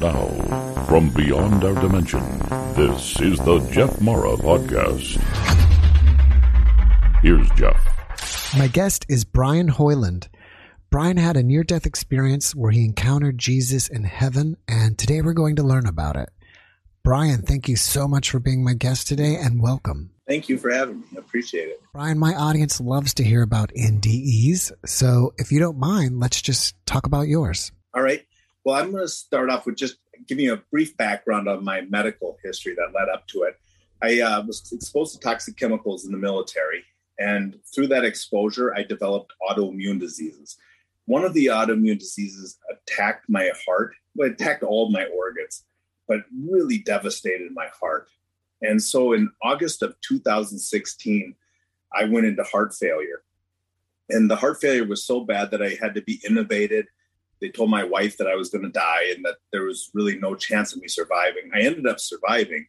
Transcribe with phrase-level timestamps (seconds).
[0.00, 2.22] now, from beyond our dimension,
[2.74, 5.20] this is the Jeff Mara Podcast.
[7.22, 8.56] Here's Jeff.
[8.56, 10.30] My guest is Brian Hoyland.
[10.90, 15.34] Brian had a near death experience where he encountered Jesus in heaven, and today we're
[15.34, 16.30] going to learn about it.
[17.04, 20.12] Brian, thank you so much for being my guest today and welcome.
[20.26, 21.06] Thank you for having me.
[21.16, 21.80] I appreciate it.
[21.92, 24.72] Brian, my audience loves to hear about NDEs.
[24.86, 27.70] So if you don't mind, let's just talk about yours.
[27.92, 28.24] All right.
[28.70, 29.96] Well, I'm going to start off with just
[30.28, 33.58] giving you a brief background on my medical history that led up to it.
[34.00, 36.84] I uh, was exposed to toxic chemicals in the military.
[37.18, 40.56] And through that exposure, I developed autoimmune diseases.
[41.06, 45.64] One of the autoimmune diseases attacked my heart, well, attacked all my organs,
[46.06, 48.06] but really devastated my heart.
[48.62, 51.34] And so in August of 2016,
[51.92, 53.22] I went into heart failure.
[54.10, 56.84] And the heart failure was so bad that I had to be intubated.
[57.40, 60.18] They told my wife that I was going to die and that there was really
[60.18, 61.50] no chance of me surviving.
[61.54, 62.66] I ended up surviving,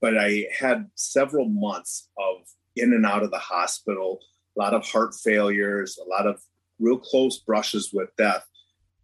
[0.00, 4.20] but I had several months of in and out of the hospital,
[4.56, 6.40] a lot of heart failures, a lot of
[6.78, 8.46] real close brushes with death,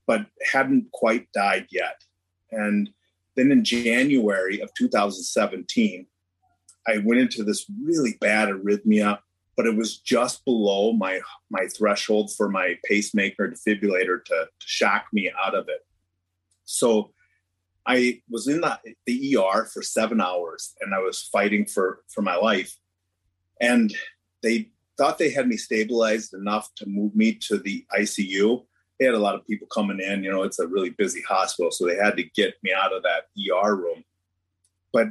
[0.06, 2.02] but hadn't quite died yet.
[2.50, 2.90] And
[3.36, 6.06] then in January of 2017,
[6.86, 9.18] I went into this really bad arrhythmia,
[9.60, 15.04] but it was just below my my threshold for my pacemaker defibrillator to, to shock
[15.12, 15.84] me out of it.
[16.64, 17.12] So
[17.84, 22.22] I was in the, the ER for seven hours and I was fighting for for
[22.22, 22.74] my life.
[23.60, 23.94] And
[24.42, 28.64] they thought they had me stabilized enough to move me to the ICU.
[28.98, 31.70] They had a lot of people coming in, you know, it's a really busy hospital.
[31.70, 34.04] So they had to get me out of that ER room.
[34.90, 35.08] But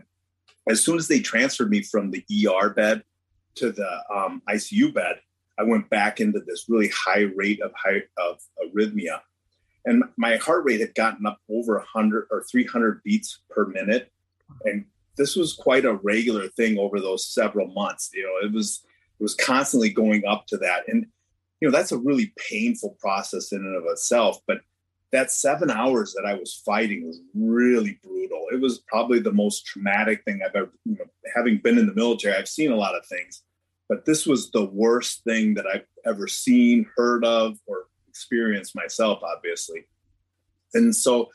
[0.68, 3.04] as soon as they transferred me from the ER bed
[3.60, 5.20] to the um, ICU bed,
[5.58, 9.22] I went back into this really high rate of high, of arrhythmia,
[9.86, 14.12] and my heart rate had gotten up over 100 or 300 beats per minute,
[14.66, 14.86] and
[15.18, 18.10] this was quite a regular thing over those several months.
[18.14, 18.82] You know, it was
[19.20, 21.06] it was constantly going up to that, and
[21.60, 24.40] you know that's a really painful process in and of itself.
[24.48, 24.62] But
[25.12, 28.46] that seven hours that I was fighting was really brutal.
[28.52, 31.06] It was probably the most traumatic thing I've ever, you know,
[31.36, 33.42] having been in the military, I've seen a lot of things,
[33.90, 39.20] but this was the worst thing that I've ever seen, heard of, or experienced myself,
[39.24, 39.88] obviously.
[40.74, 41.30] And so,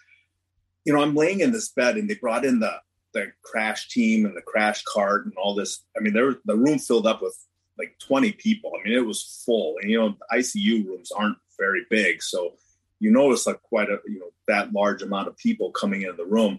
[0.84, 2.72] you know, I'm laying in this bed and they brought in the,
[3.12, 5.84] the crash team and the crash cart and all this.
[5.96, 7.36] I mean, there the room filled up with
[7.76, 8.72] like 20 people.
[8.74, 9.76] I mean, it was full.
[9.82, 12.22] And you know, ICU rooms aren't very big.
[12.22, 12.54] So
[13.00, 16.24] you notice like quite a you know that large amount of people coming into the
[16.24, 16.58] room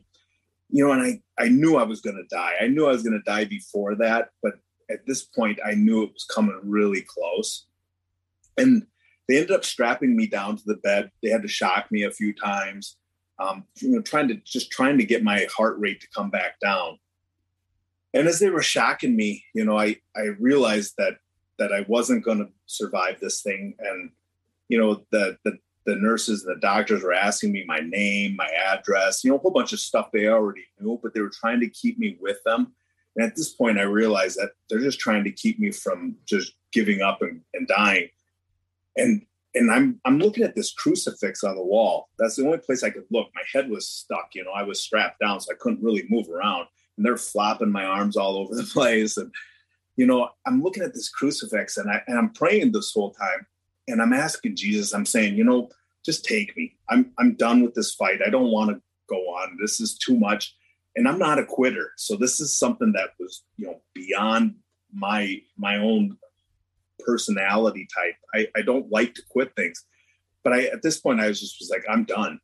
[0.70, 3.04] you know and i i knew i was going to die i knew i was
[3.04, 4.54] going to die before that but
[4.90, 7.68] at this point i knew it was coming really close.
[8.58, 8.88] And
[9.28, 11.12] they ended up strapping me down to the bed.
[11.22, 12.98] They had to shock me a few times
[13.40, 16.60] um, you know trying to just trying to get my heart rate to come back
[16.60, 17.00] down.
[18.14, 21.18] And as they were shocking me you know i i realized that
[21.58, 23.76] that i wasn't going to survive this thing.
[23.80, 24.12] And
[24.70, 28.50] you know the the the nurses and the doctors were asking me my name, my
[28.68, 31.60] address, you know, a whole bunch of stuff they already knew, but they were trying
[31.60, 32.74] to keep me with them.
[33.16, 36.54] And at this point, I realized that they're just trying to keep me from just
[36.74, 38.10] giving up and, and dying.
[38.98, 42.10] And and I'm I'm looking at this crucifix on the wall.
[42.20, 43.30] That's the only place I could look.
[43.34, 46.30] My head was stuck, you know, I was strapped down, so I couldn't really move
[46.30, 46.68] around.
[46.98, 49.18] And they're flopping my arms all over the place.
[49.18, 49.32] And
[49.96, 53.48] you know, I'm looking at this crucifix and I and I'm praying this whole time
[53.88, 55.70] and I'm asking Jesus, I'm saying, you know,
[56.06, 56.76] just take me.
[56.90, 58.20] I'm I'm done with this fight.
[58.26, 59.58] I don't want to go on.
[59.62, 60.54] This is too much.
[60.96, 61.92] And I'm not a quitter.
[61.98, 64.56] So this is something that was, you know, beyond
[64.94, 66.18] my my own
[67.00, 68.16] personality type.
[68.34, 69.84] I, I don't like to quit things.
[70.44, 72.40] But I at this point I was just was like, I'm done.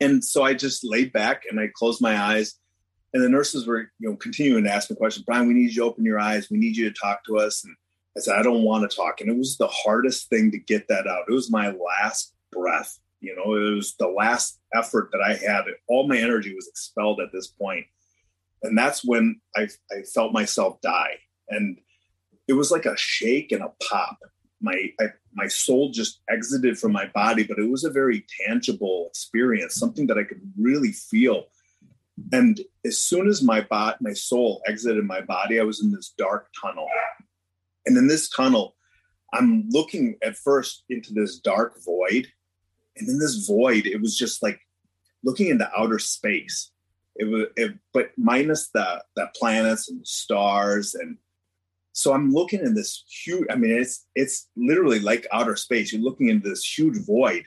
[0.00, 2.54] And so I just laid back and I closed my eyes.
[3.14, 5.24] And the nurses were, you know, continuing to ask me questions.
[5.24, 6.50] Brian, we need you to open your eyes.
[6.50, 7.64] We need you to talk to us.
[7.64, 7.74] And
[8.16, 9.20] I said, I don't want to talk.
[9.20, 11.24] And it was the hardest thing to get that out.
[11.28, 12.98] It was my last breath.
[13.20, 15.64] You know, it was the last effort that I had.
[15.88, 17.86] All my energy was expelled at this point.
[18.62, 21.18] And that's when I, I felt myself die.
[21.48, 21.78] And
[22.46, 24.18] it was like a shake and a pop.
[24.60, 29.06] My I, my soul just exited from my body, but it was a very tangible
[29.10, 31.44] experience, something that I could really feel.
[32.32, 36.12] And as soon as my bot, my soul exited my body, I was in this
[36.18, 36.88] dark tunnel
[37.88, 38.76] and in this tunnel,
[39.32, 42.28] I'm looking at first into this dark void.
[42.98, 44.60] And in this void, it was just like
[45.22, 46.70] looking into outer space.
[47.16, 51.16] It was, it, but minus the the planets and stars, and
[51.92, 53.46] so I'm looking in this huge.
[53.50, 55.92] I mean, it's it's literally like outer space.
[55.92, 57.44] You're looking into this huge void,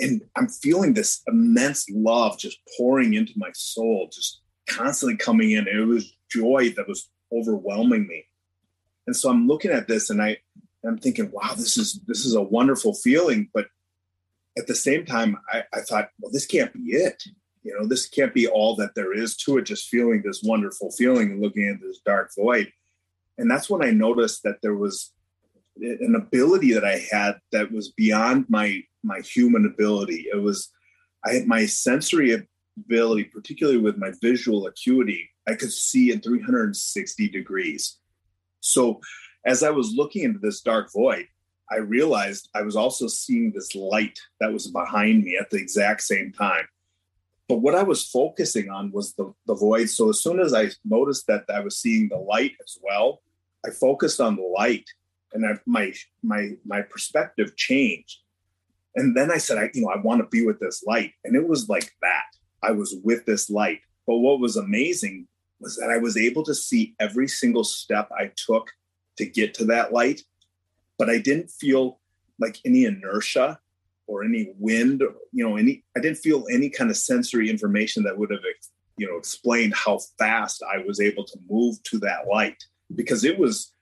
[0.00, 5.68] and I'm feeling this immense love just pouring into my soul, just constantly coming in.
[5.68, 8.24] It was joy that was overwhelming me.
[9.06, 10.38] And so I'm looking at this and I
[10.86, 13.50] I'm thinking, wow, this is this is a wonderful feeling.
[13.52, 13.66] But
[14.58, 17.22] at the same time, I, I thought, well, this can't be it.
[17.62, 20.90] You know, this can't be all that there is to it, just feeling this wonderful
[20.90, 22.72] feeling and looking at this dark void.
[23.36, 25.12] And that's when I noticed that there was
[25.80, 30.26] an ability that I had that was beyond my my human ability.
[30.32, 30.72] It was
[31.24, 32.46] I had my sensory
[32.76, 37.98] ability, particularly with my visual acuity, I could see in 360 degrees.
[38.60, 39.00] So
[39.46, 41.26] as I was looking into this dark void,
[41.70, 46.02] I realized I was also seeing this light that was behind me at the exact
[46.02, 46.66] same time.
[47.48, 49.88] But what I was focusing on was the, the void.
[49.88, 53.22] So as soon as I noticed that I was seeing the light as well,
[53.66, 54.84] I focused on the light
[55.32, 55.92] and I, my
[56.22, 58.18] my my perspective changed.
[58.94, 61.12] And then I said, I, you know, I want to be with this light.
[61.24, 62.24] And it was like that.
[62.62, 63.80] I was with this light.
[64.06, 65.28] But what was amazing
[65.60, 68.70] was that I was able to see every single step I took
[69.18, 70.22] to get to that light.
[70.98, 72.00] But I didn't feel
[72.38, 73.58] like any inertia
[74.06, 78.02] or any wind, or, you know, any, I didn't feel any kind of sensory information
[78.04, 78.40] that would have,
[78.96, 82.62] you know, explained how fast I was able to move to that light
[82.94, 83.72] because it was,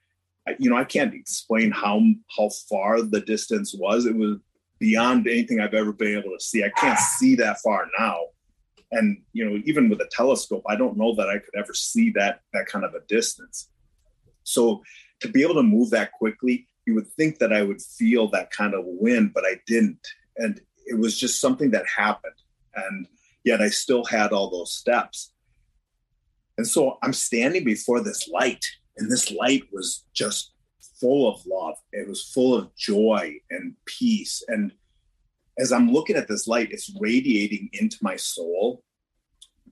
[0.59, 2.01] you know, I can't explain how,
[2.37, 4.05] how far the distance was.
[4.05, 4.37] It was
[4.79, 6.63] beyond anything I've ever been able to see.
[6.63, 8.25] I can't see that far now.
[8.91, 12.11] And, you know, even with a telescope, I don't know that I could ever see
[12.11, 13.69] that, that kind of a distance.
[14.43, 14.83] So
[15.21, 18.49] to be able to move that quickly, you would think that I would feel that
[18.49, 19.99] kind of wind, but I didn't.
[20.37, 22.33] And it was just something that happened.
[22.73, 23.07] And
[23.43, 25.33] yet I still had all those steps.
[26.57, 30.53] And so I'm standing before this light, and this light was just
[30.99, 31.75] full of love.
[31.91, 34.41] It was full of joy and peace.
[34.47, 34.71] And
[35.59, 38.81] as I'm looking at this light, it's radiating into my soul.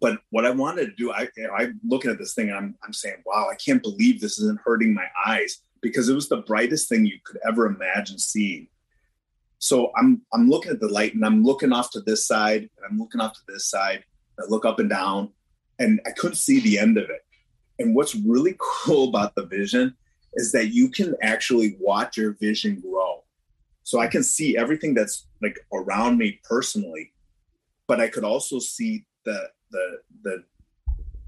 [0.02, 2.94] But what I wanted to do, I, I'm looking at this thing and I'm, I'm
[2.94, 6.90] saying, wow, I can't believe this isn't hurting my eyes because it was the brightest
[6.90, 8.68] thing you could ever imagine seeing.
[9.60, 12.86] So I'm I'm looking at the light and I'm looking off to this side and
[12.90, 14.04] I'm looking off to this side.
[14.40, 15.30] I look up and down
[15.80, 17.22] and I couldn't see the end of it.
[17.80, 19.96] And what's really cool about the vision
[20.36, 23.24] is that you can actually watch your vision grow.
[23.84, 27.14] So I can see everything that's like around me personally,
[27.88, 30.44] but I could also see the the the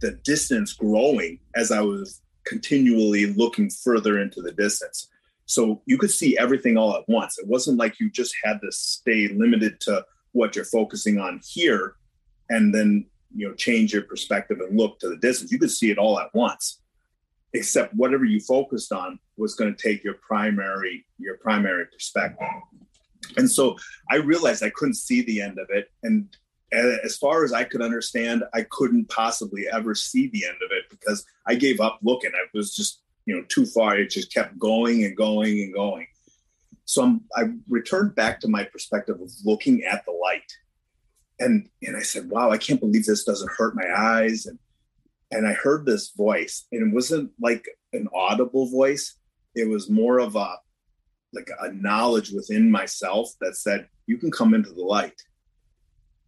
[0.02, 5.10] the distance growing as I was continually looking further into the distance.
[5.46, 7.38] So you could see everything all at once.
[7.40, 11.96] It wasn't like you just had to stay limited to what you're focusing on here
[12.50, 15.52] and then you know change your perspective and look to the distance.
[15.52, 16.82] You could see it all at once.
[17.54, 22.48] Except whatever you focused on was going to take your primary your primary perspective.
[23.38, 23.78] And so
[24.12, 26.28] I realized I couldn't see the end of it and
[26.72, 30.86] as far as I could understand, I couldn't possibly ever see the end of it
[30.90, 32.32] because I gave up looking.
[32.36, 33.98] I was just, you know, too far.
[33.98, 36.08] It just kept going and going and going.
[36.86, 40.52] So I'm, I returned back to my perspective of looking at the light,
[41.40, 44.58] and and I said, "Wow, I can't believe this doesn't hurt my eyes." And
[45.30, 49.18] and I heard this voice, and it wasn't like an audible voice.
[49.54, 50.56] It was more of a
[51.34, 55.22] like a knowledge within myself that said, "You can come into the light."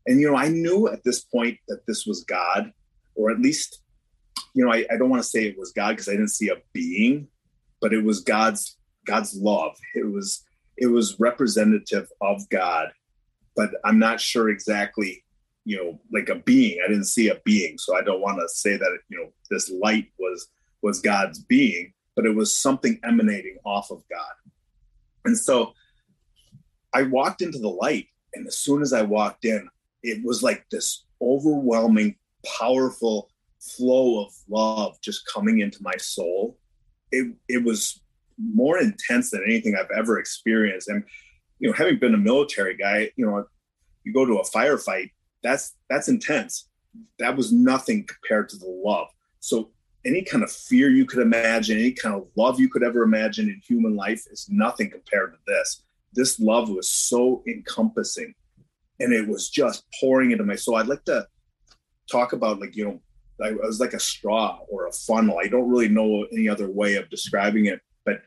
[0.07, 2.71] And, you know, I knew at this point that this was God,
[3.15, 3.81] or at least,
[4.53, 6.49] you know, I, I don't want to say it was God because I didn't see
[6.49, 7.27] a being,
[7.81, 9.75] but it was God's God's love.
[9.95, 10.43] It was
[10.77, 12.89] it was representative of God,
[13.55, 15.23] but I'm not sure exactly,
[15.65, 16.79] you know, like a being.
[16.83, 19.69] I didn't see a being, so I don't want to say that you know this
[19.69, 20.47] light was
[20.81, 24.33] was God's being, but it was something emanating off of God.
[25.25, 25.73] And so
[26.93, 29.67] I walked into the light, and as soon as I walked in,
[30.03, 32.15] it was like this overwhelming,
[32.59, 33.29] powerful
[33.59, 36.57] flow of love just coming into my soul.
[37.11, 38.01] It it was
[38.37, 40.87] more intense than anything I've ever experienced.
[40.87, 41.03] And
[41.59, 43.45] you know, having been a military guy, you know,
[44.03, 45.11] you go to a firefight,
[45.43, 46.69] that's that's intense.
[47.19, 49.07] That was nothing compared to the love.
[49.39, 49.71] So
[50.05, 53.49] any kind of fear you could imagine, any kind of love you could ever imagine
[53.49, 55.83] in human life is nothing compared to this.
[56.13, 58.33] This love was so encompassing
[58.99, 60.75] and it was just pouring into my soul.
[60.75, 61.27] I'd like to
[62.11, 63.01] talk about like you know,
[63.41, 65.39] I was like a straw or a funnel.
[65.41, 68.21] I don't really know any other way of describing it, but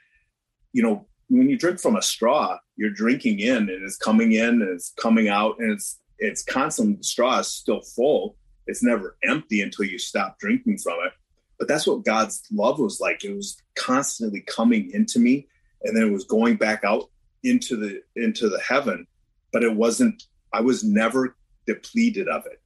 [0.73, 4.63] you know, when you drink from a straw, you're drinking in and it's coming in
[4.63, 6.99] and it's coming out and it's it's constant.
[6.99, 8.37] The straw is still full.
[8.67, 11.13] It's never empty until you stop drinking from it.
[11.59, 13.25] But that's what God's love was like.
[13.25, 15.47] It was constantly coming into me,
[15.83, 17.11] and then it was going back out
[17.43, 19.07] into the into the heaven.
[19.53, 22.61] But it wasn't I was never depleted of it.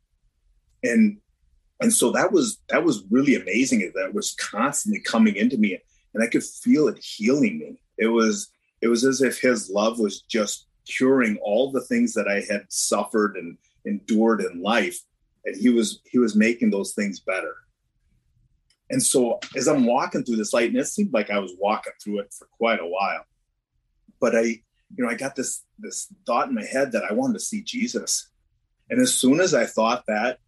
[0.83, 1.19] And
[1.81, 5.79] and so that was that was really amazing that was constantly coming into me
[6.17, 7.79] and I could feel it healing me.
[7.99, 8.49] It was
[8.81, 12.65] it was as if his love was just curing all the things that I had
[12.69, 14.99] suffered and endured in life.
[15.45, 17.55] And he was he was making those things better.
[18.89, 21.93] And so as I'm walking through this light, and it seemed like I was walking
[22.03, 23.25] through it for quite a while,
[24.21, 24.63] but I,
[24.95, 27.63] you know, I got this this thought in my head that I wanted to see
[27.63, 28.31] Jesus.
[28.89, 30.39] And as soon as I thought that,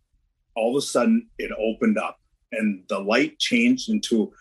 [0.55, 2.19] all of a sudden it opened up
[2.53, 4.33] and the light changed into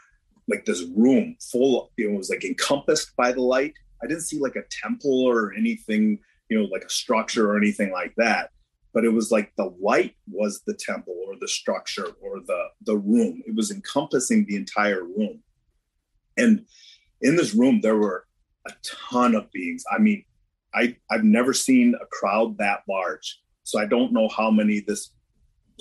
[0.47, 3.73] like this room full of, you know, it was like encompassed by the light.
[4.01, 7.91] I didn't see like a temple or anything, you know, like a structure or anything
[7.91, 8.51] like that.
[8.93, 12.97] But it was like the light was the temple or the structure or the the
[12.97, 13.43] room.
[13.45, 15.43] It was encompassing the entire room.
[16.37, 16.65] And
[17.21, 18.26] in this room there were
[18.67, 19.83] a ton of beings.
[19.91, 20.23] I mean,
[20.73, 23.39] I I've never seen a crowd that large.
[23.63, 25.11] So I don't know how many this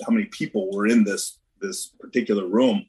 [0.05, 2.85] how many people were in this this particular room.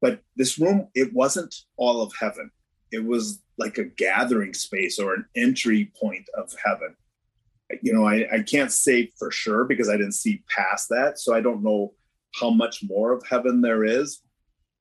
[0.00, 2.50] But this room it wasn't all of heaven.
[2.90, 6.96] It was like a gathering space or an entry point of heaven.
[7.82, 11.18] You know I, I can't say for sure because i didn't see past that.
[11.18, 11.94] So i don't know
[12.34, 14.20] how much more of heaven there is.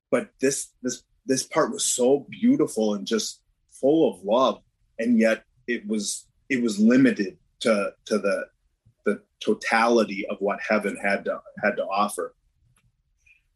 [0.09, 3.40] But this this this part was so beautiful and just
[3.81, 4.61] full of love
[5.01, 8.45] and yet it was it was limited to to the
[9.05, 12.35] the totality of what heaven had to had to offer.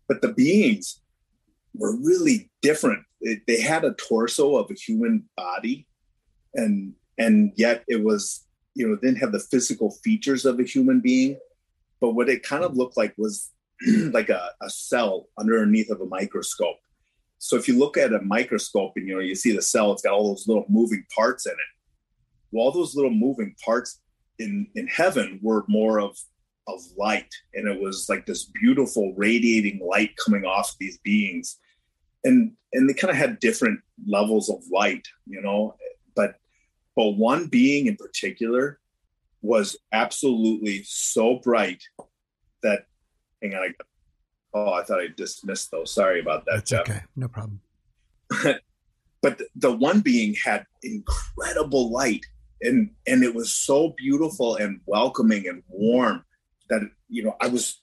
[0.07, 1.01] But the beings
[1.73, 3.03] were really different.
[3.21, 5.87] It, they had a torso of a human body,
[6.53, 10.99] and and yet it was you know didn't have the physical features of a human
[10.99, 11.37] being.
[12.01, 13.51] But what it kind of looked like was
[13.87, 16.77] like a, a cell underneath of a microscope.
[17.45, 20.01] So if you look at a microscope and you know you see the cell, it's
[20.01, 21.57] got all those little moving parts in it.
[22.51, 24.01] Well, all those little moving parts
[24.39, 26.17] in in heaven were more of
[26.67, 31.59] of light and it was like this beautiful radiating light coming off these beings
[32.23, 35.75] and and they kind of had different levels of light you know
[36.15, 36.37] but
[36.95, 38.79] but one being in particular
[39.43, 41.83] was absolutely so bright
[42.63, 42.87] that
[43.43, 43.69] hang on I,
[44.55, 46.89] oh i thought i dismissed those sorry about that That's Jeff.
[46.89, 47.61] okay no problem
[49.21, 52.25] but the one being had incredible light
[52.61, 56.23] and and it was so beautiful and welcoming and warm
[56.69, 57.81] that you know I was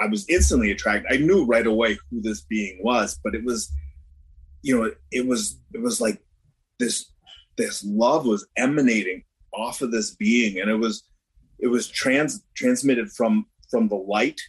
[0.00, 1.12] I was instantly attracted.
[1.12, 3.70] I knew right away who this being was, but it was
[4.62, 6.20] you know it was it was like
[6.78, 7.06] this
[7.58, 11.02] this love was emanating off of this being and it was
[11.58, 14.40] it was trans transmitted from from the light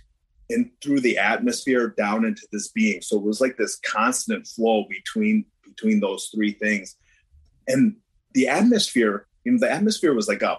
[0.50, 3.02] and through the atmosphere down into this being.
[3.02, 6.96] So it was like this constant flow between between those three things.
[7.68, 7.96] And
[8.34, 10.58] the atmosphere you know the atmosphere was like a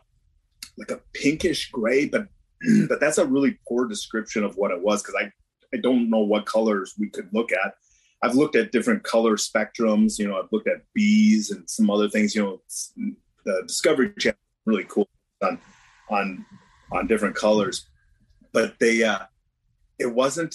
[0.76, 2.26] like a pinkish gray but
[2.88, 5.30] but that's a really poor description of what it was because i
[5.74, 7.74] i don't know what colors we could look at.
[8.22, 12.08] I've looked at different color spectrums you know i've looked at bees and some other
[12.08, 12.62] things you know
[13.44, 15.08] the discovery channel really cool
[15.42, 15.58] on
[16.10, 16.44] on
[16.92, 17.88] on different colors.
[18.52, 19.20] But they uh
[20.04, 20.54] it wasn't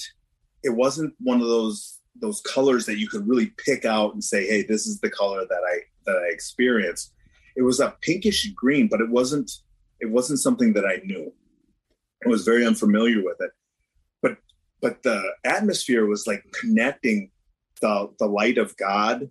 [0.63, 4.47] it wasn't one of those those colors that you could really pick out and say
[4.47, 7.13] hey this is the color that i that i experienced
[7.59, 9.51] it was a pinkish green, but it wasn't
[9.99, 11.33] it wasn't something that I knew.
[12.25, 13.51] I was very unfamiliar with it.
[14.21, 14.37] But
[14.81, 17.31] but the atmosphere was like connecting
[17.81, 19.29] the the light of God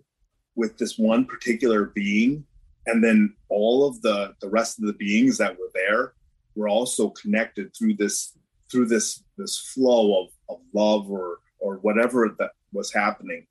[0.55, 2.45] with this one particular being.
[2.85, 6.13] And then all of the the rest of the beings that were there
[6.53, 8.37] were also connected through this
[8.71, 13.45] through this this flow of, of love or or whatever that was happening.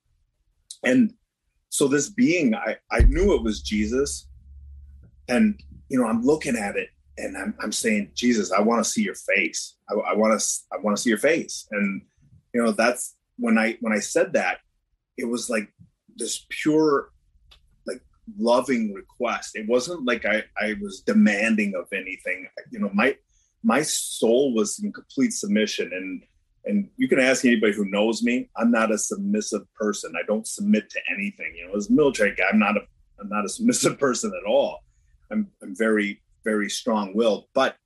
[0.84, 1.12] And
[1.70, 4.28] so this being, I, I knew it was Jesus,
[5.28, 8.90] and you know i'm looking at it and i'm, I'm saying jesus i want to
[8.90, 9.76] see your face.
[9.90, 11.66] I want to i want to see your face.
[11.70, 12.02] And
[12.54, 14.58] you know that's when i when i said that
[15.16, 15.72] it was like
[16.16, 17.10] this pure
[17.86, 18.02] like
[18.38, 19.56] loving request.
[19.56, 22.48] It wasn't like i i was demanding of anything.
[22.70, 23.16] You know my
[23.62, 25.90] my soul was in complete submission.
[25.92, 26.22] And
[26.64, 30.12] and you can ask anybody who knows me i'm not a submissive person.
[30.16, 31.54] I don't submit to anything.
[31.56, 32.80] You know as a military guy i'm not a
[33.20, 34.80] i'm not a submissive person at all.
[35.30, 37.76] I'm, I'm very very strong willed but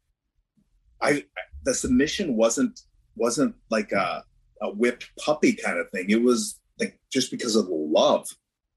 [1.00, 1.24] i
[1.64, 2.80] the submission wasn't
[3.16, 4.24] wasn't like a,
[4.60, 6.06] a whipped puppy kind of thing.
[6.08, 8.26] It was like just because of the love.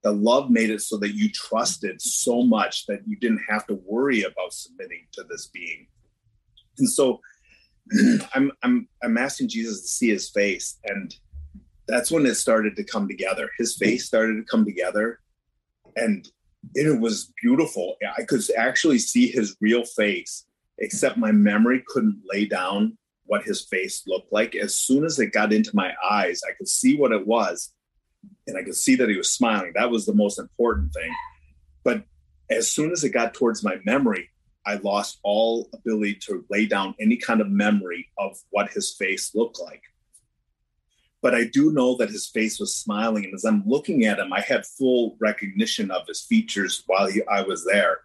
[0.03, 3.79] The love made it so that you trusted so much that you didn't have to
[3.85, 5.87] worry about submitting to this being
[6.77, 7.19] and so
[8.33, 11.15] i'm i'm i'm asking jesus to see his face and
[11.87, 15.19] that's when it started to come together his face started to come together
[15.95, 16.27] and
[16.73, 17.95] it was beautiful.
[18.17, 20.45] I could actually see his real face
[20.77, 24.55] except my memory couldn't lay down what his face looked like.
[24.55, 27.73] As soon as it got into my eyes, I could see what it was
[28.47, 29.71] and I could see that he was smiling.
[29.75, 31.11] That was the most important thing.
[31.83, 32.03] But
[32.49, 34.29] as soon as it got towards my memory,
[34.65, 39.35] I lost all ability to lay down any kind of memory of what his face
[39.35, 39.81] looked like.
[41.21, 43.25] But I do know that his face was smiling.
[43.25, 47.21] And as I'm looking at him, I had full recognition of his features while he,
[47.27, 48.01] I was there.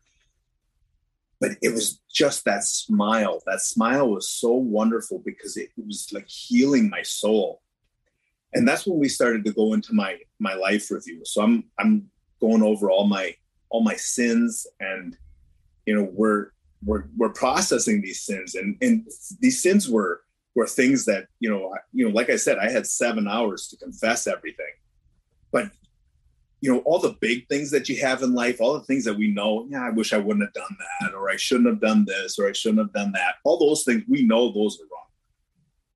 [1.39, 3.43] But it was just that smile.
[3.47, 7.63] That smile was so wonderful because it was like healing my soul.
[8.53, 11.23] And that's when we started to go into my my life review.
[11.25, 13.35] So I'm I'm going over all my
[13.71, 15.17] all my sins and
[15.91, 16.53] you know we're
[16.85, 18.55] we're we're processing these sins.
[18.55, 19.05] And and
[19.41, 20.23] these sins were
[20.55, 23.77] were things that you know you know like i said i had seven hours to
[23.77, 24.75] confess everything.
[25.51, 25.73] But
[26.61, 29.17] you know all the big things that you have in life all the things that
[29.17, 32.05] we know yeah i wish i wouldn't have done that or i shouldn't have done
[32.05, 33.37] this or i shouldn't have done that.
[33.45, 35.11] All those things we know those are wrong.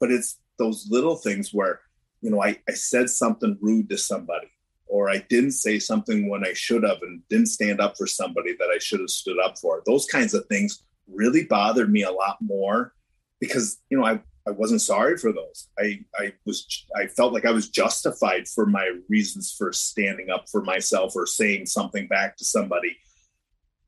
[0.00, 1.80] But it's those little things where
[2.20, 4.50] you know i, I said something rude to somebody
[4.86, 8.54] or I didn't say something when I should have and didn't stand up for somebody
[8.58, 9.82] that I should have stood up for.
[9.86, 12.92] Those kinds of things really bothered me a lot more
[13.40, 15.68] because, you know, I, I wasn't sorry for those.
[15.78, 20.48] I, I was I felt like I was justified for my reasons for standing up
[20.50, 22.96] for myself or saying something back to somebody.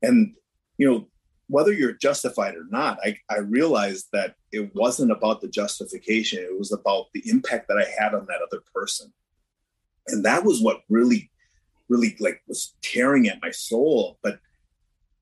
[0.01, 0.35] And,
[0.77, 1.07] you know,
[1.47, 6.39] whether you're justified or not, I, I realized that it wasn't about the justification.
[6.39, 9.13] It was about the impact that I had on that other person
[10.07, 11.29] and that was what really
[11.89, 14.17] really like was tearing at my soul.
[14.21, 14.39] But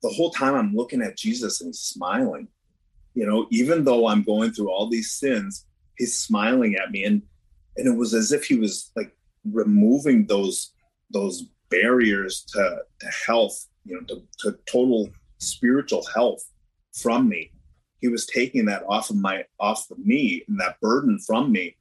[0.01, 2.47] the whole time i'm looking at jesus and he's smiling
[3.15, 5.65] you know even though i'm going through all these sins
[5.97, 7.03] he's smiling at me.
[7.03, 7.21] And
[7.77, 9.15] and it was as if he was like
[9.51, 10.71] removing those
[11.11, 16.43] those barriers to to health you know to, to total spiritual health
[16.93, 17.51] from me.
[17.99, 21.75] He was taking that off of my off of me and that burden from me.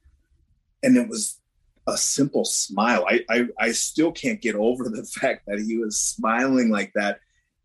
[0.83, 1.39] And it was
[1.87, 3.05] a simple smile.
[3.07, 7.19] I, I, I still can't get over the fact that he was smiling like that,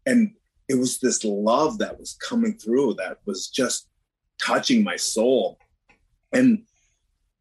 [0.07, 0.35] and
[0.69, 3.89] it was this love that was coming through that was just
[4.41, 5.59] touching my soul,
[6.33, 6.65] and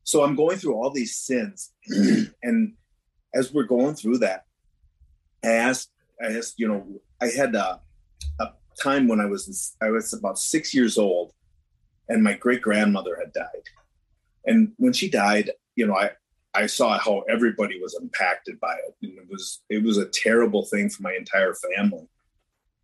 [0.04, 1.72] so I'm going through all these sins,
[2.44, 2.74] and
[3.36, 4.46] as we're going through that,
[5.44, 6.86] I asked, I asked, you know,
[7.22, 7.80] I had a,
[8.40, 8.48] a
[8.82, 11.34] time when I was I was about six years old,
[12.08, 13.68] and my great grandmother had died,
[14.46, 16.12] and when she died, you know, I
[16.54, 18.96] I saw how everybody was impacted by it.
[19.04, 22.08] And it was it was a terrible thing for my entire family.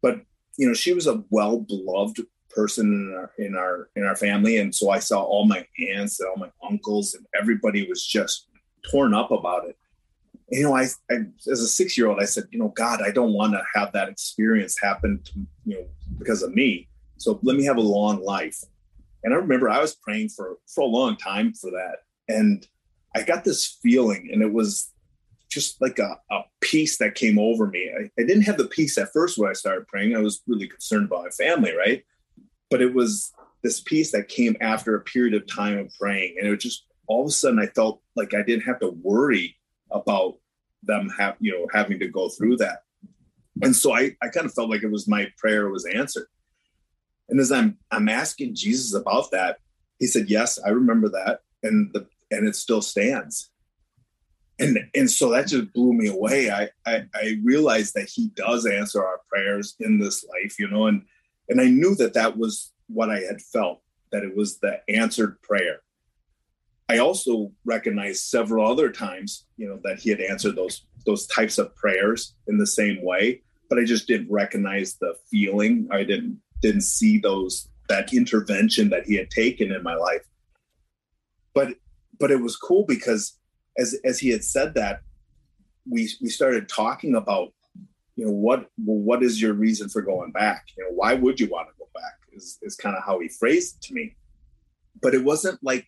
[0.02, 0.22] But
[0.58, 4.58] you know, she was a well beloved person in our in our in our family,
[4.58, 8.48] and so I saw all my aunts and all my uncles, and everybody was just
[8.90, 9.78] torn up about it.
[10.50, 13.12] You know, I, I as a six year old, I said, you know, God, I
[13.12, 15.32] don't want to have that experience happen to
[15.66, 15.86] you know
[16.18, 16.88] because of me.
[17.18, 18.60] So let me have a long life.
[19.24, 21.98] And I remember I was praying for for a long time for that,
[22.30, 22.66] and
[23.16, 24.92] I got this feeling, and it was
[25.50, 27.90] just like a, a peace that came over me.
[27.98, 30.16] I, I didn't have the peace at first when I started praying.
[30.16, 32.04] I was really concerned about my family, right?
[32.70, 33.32] But it was
[33.64, 36.36] this peace that came after a period of time of praying.
[36.38, 38.90] And it was just all of a sudden I felt like I didn't have to
[39.02, 39.56] worry
[39.92, 40.36] about
[40.84, 42.80] them have you know having to go through that.
[43.64, 46.28] And so I, I kind of felt like it was my prayer was answered.
[47.30, 49.58] And as I'm I'm asking Jesus about that,
[50.00, 51.40] he said, Yes, I remember that.
[51.64, 53.50] And the and it still stands.
[54.58, 56.50] And and so that just blew me away.
[56.50, 60.88] I, I I realized that he does answer our prayers in this life, you know,
[60.88, 61.04] and
[61.50, 65.42] and I knew that that was what I had felt that it was the answered
[65.42, 65.82] prayer.
[66.88, 71.58] I also recognized several other times, you know, that he had answered those those types
[71.58, 75.88] of prayers in the same way, but I just didn't recognize the feeling.
[75.92, 80.24] I didn't didn't see those that intervention that he had taken in my life.
[81.54, 81.76] But
[82.20, 83.38] but it was cool because
[83.78, 85.02] as as he had said that,
[85.90, 87.54] we we started talking about
[88.16, 90.68] you know what what is your reason for going back?
[90.78, 92.14] You know why would you want to go back?
[92.34, 94.16] Is is kind of how he phrased it to me,
[95.02, 95.86] but it wasn't like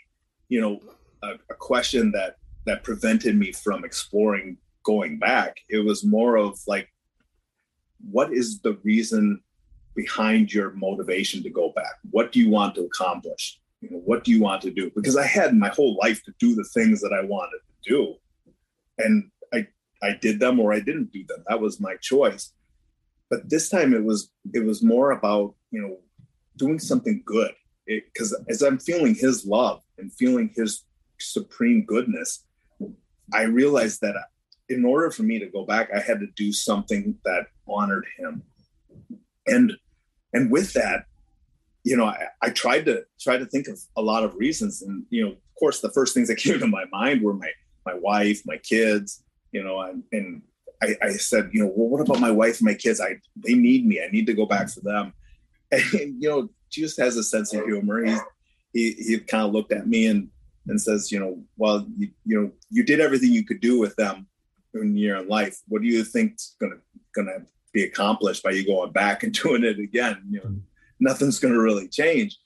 [0.49, 0.79] you know
[1.23, 5.57] a, a question that that prevented me from exploring going back.
[5.69, 6.89] It was more of like
[8.11, 9.41] what is the reason
[9.95, 11.95] behind your motivation to go back?
[12.11, 13.59] What do you want to accomplish?
[13.81, 14.91] You know, what do you want to do?
[14.95, 18.15] Because I had my whole life to do the things that I wanted to do.
[18.97, 19.67] And I
[20.01, 21.43] I did them or I didn't do them.
[21.47, 22.53] That was my choice.
[23.29, 25.97] But this time it was it was more about, you know,
[26.55, 27.51] doing something good.
[27.85, 30.83] Because as I'm feeling his love and feeling his
[31.19, 32.43] supreme goodness,
[33.33, 34.15] I realized that
[34.69, 38.43] in order for me to go back, I had to do something that honored him.
[39.45, 39.73] And
[40.33, 41.05] and with that,
[41.87, 45.05] you know, I, I tried to try to think of a lot of reasons, and
[45.09, 47.49] you know, of course, the first things that came to my mind were my
[47.85, 49.23] my wife, my kids,
[49.53, 50.41] you know, and, and
[50.83, 52.99] I, I, said, you know, well, what about my wife and my kids?
[52.99, 54.01] I they need me.
[54.03, 55.13] I need to go back for them.
[55.71, 58.03] And you know, Jesus has a sense of humor.
[58.05, 58.17] He
[58.73, 60.29] he he kind of looked at me and
[60.67, 63.95] and says, you know, well, you, you know, you did everything you could do with
[63.95, 64.27] them
[64.73, 65.57] in your life.
[65.69, 66.79] What do you think's gonna
[67.15, 67.39] gonna
[67.71, 70.17] be accomplished by you going back and doing it again?
[70.29, 70.55] You know,
[70.99, 72.37] nothing's gonna really change.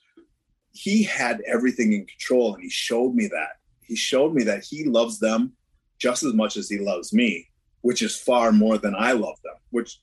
[0.72, 3.56] He had everything in control, and he showed me that.
[3.82, 5.52] He showed me that he loves them
[5.98, 7.48] just as much as he loves me,
[7.82, 9.54] which is far more than I love them.
[9.70, 10.00] Which,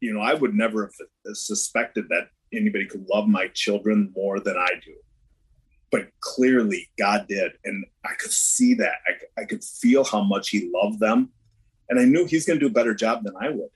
[0.00, 0.90] you know, I would never
[1.26, 4.94] have suspected that anybody could love my children more than I do
[5.94, 7.52] but clearly God did.
[7.64, 8.94] And I could see that.
[9.06, 11.30] I, I could feel how much he loved them.
[11.88, 13.68] And I knew he's going to do a better job than I would.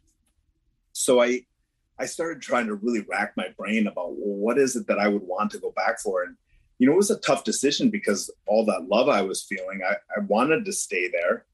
[0.93, 1.43] So I,
[1.99, 5.23] I started trying to really rack my brain about what is it that I would
[5.23, 6.23] want to go back for?
[6.23, 6.37] And,
[6.79, 9.95] you know, it was a tough decision because all that love I was feeling, I,
[10.17, 11.47] I wanted to stay there.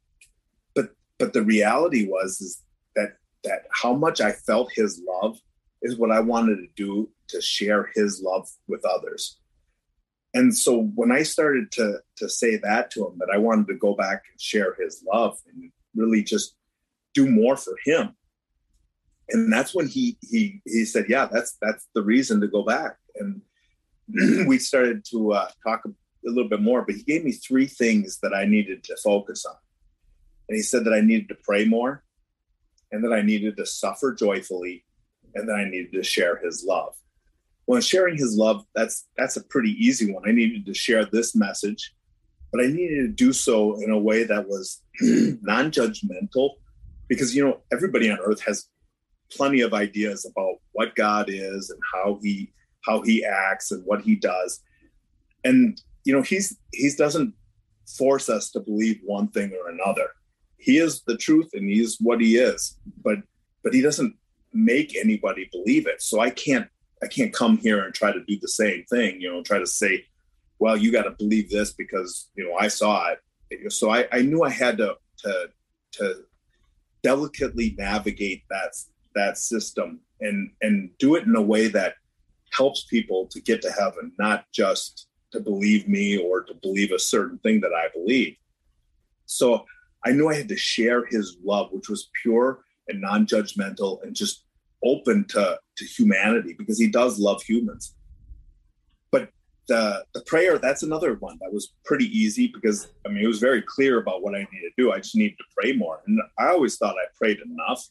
[0.74, 2.62] But, but the reality was is
[2.96, 5.38] that, that how much I felt his love
[5.83, 9.38] is what I wanted to do to share his love with others
[10.35, 13.74] and so when I started to to say that to him that I wanted to
[13.74, 16.57] go back and share his love and really just
[17.14, 18.16] do more for him,
[19.30, 22.96] and that's when he he he said, "Yeah, that's that's the reason to go back."
[23.16, 23.40] And
[24.48, 25.90] we started to uh, talk a
[26.24, 26.82] little bit more.
[26.82, 29.56] But he gave me three things that I needed to focus on,
[30.48, 32.04] and he said that I needed to pray more,
[32.92, 34.84] and that I needed to suffer joyfully,
[35.34, 36.94] and that I needed to share his love
[37.66, 41.34] well sharing his love that's that's a pretty easy one i needed to share this
[41.34, 41.94] message
[42.52, 46.50] but i needed to do so in a way that was non-judgmental
[47.08, 48.68] because you know everybody on earth has
[49.37, 52.53] plenty of ideas about what god is and how he
[52.85, 54.61] how he acts and what he does.
[55.44, 57.35] And you know he's he doesn't
[57.99, 60.09] force us to believe one thing or another.
[60.57, 63.18] He is the truth and he's what he is but
[63.62, 64.14] but he doesn't
[64.53, 66.01] make anybody believe it.
[66.01, 66.68] So i can't
[67.05, 69.66] I can't come here and try to do the same thing, you know, try to
[69.66, 70.07] say,
[70.59, 73.73] well, you got to believe this because, you know, I saw it.
[73.73, 75.51] So I, I knew I had to, to,
[75.92, 76.14] to
[77.03, 78.75] delicately navigate that,
[79.14, 81.94] that system and, and do it in a way that
[82.53, 86.98] helps people to get to heaven, not just to believe me or to believe a
[86.98, 88.37] certain thing that I believe.
[89.27, 89.64] So
[90.05, 94.44] I knew I had to share his love, which was pure and non-judgmental and just
[94.85, 97.94] open to to humanity because he does love humans.
[99.11, 99.31] But
[99.66, 103.40] the the prayer that's another one that was pretty easy because I mean it was
[103.40, 104.92] very clear about what I needed to do.
[104.92, 107.83] I just needed to pray more, and I always thought I prayed enough.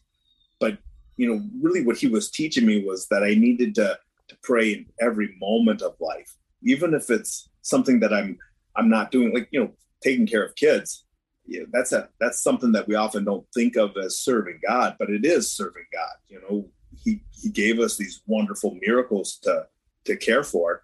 [0.59, 0.77] But
[1.17, 3.99] you know, really, what he was teaching me was that I needed to
[4.29, 8.37] to pray in every moment of life, even if it's something that I'm
[8.75, 9.71] I'm not doing, like you know,
[10.01, 11.05] taking care of kids.
[11.45, 15.09] Yeah, that's a that's something that we often don't think of as serving God, but
[15.09, 16.15] it is serving God.
[16.29, 16.69] You know,
[17.03, 19.67] he he gave us these wonderful miracles to
[20.05, 20.83] to care for.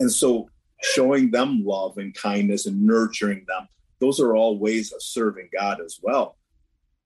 [0.00, 0.48] And so
[0.82, 3.68] showing them love and kindness and nurturing them
[4.00, 6.36] those are all ways of serving god as well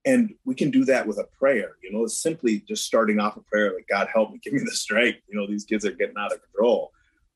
[0.07, 3.37] and we can do that with a prayer you know it's simply just starting off
[3.37, 5.91] a prayer like god help me give me the strength you know these kids are
[5.91, 6.91] getting out of control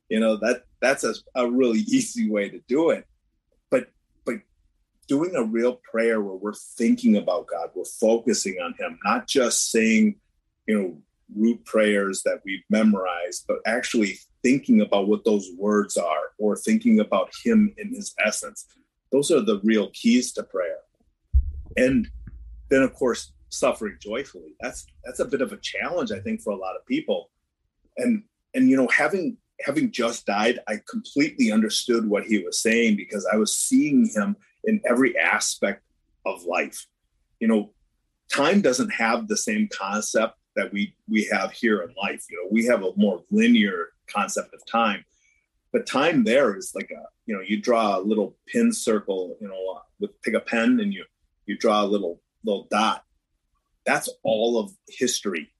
[0.10, 3.06] you know that that's a, a really easy way to do it
[3.70, 3.88] but
[4.26, 4.36] but
[5.08, 9.70] doing a real prayer where we're thinking about god we're focusing on him not just
[9.72, 10.16] saying
[10.68, 10.98] you know
[11.36, 17.00] root prayers that we've memorized, but actually thinking about what those words are or thinking
[17.00, 18.66] about him in his essence.
[19.12, 20.80] Those are the real keys to prayer.
[21.78, 22.10] And
[22.72, 24.56] then of course suffering joyfully.
[24.62, 27.30] That's that's a bit of a challenge I think for a lot of people.
[27.98, 28.24] And
[28.56, 33.28] and you know having having just died, I completely understood what he was saying because
[33.32, 35.84] I was seeing him in every aspect
[36.26, 36.88] of life.
[37.40, 37.74] You know,
[38.32, 42.24] time doesn't have the same concept that we we have here in life.
[42.30, 45.04] You know, we have a more linear concept of time,
[45.72, 49.38] but time there is like a you know you draw a little pin circle.
[49.42, 51.06] You know, uh, with pick a pen and you
[51.46, 53.04] you draw a little little dot.
[53.86, 55.54] That's all of history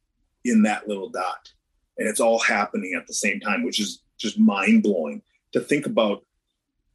[0.44, 1.50] in that little dot,
[1.98, 5.22] and it's all happening at the same time, which is just mind blowing
[5.54, 6.24] to think about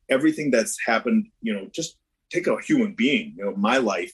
[0.08, 1.28] everything that's happened.
[1.42, 1.96] You know, just
[2.30, 3.34] take a human being.
[3.36, 4.12] You know, my life.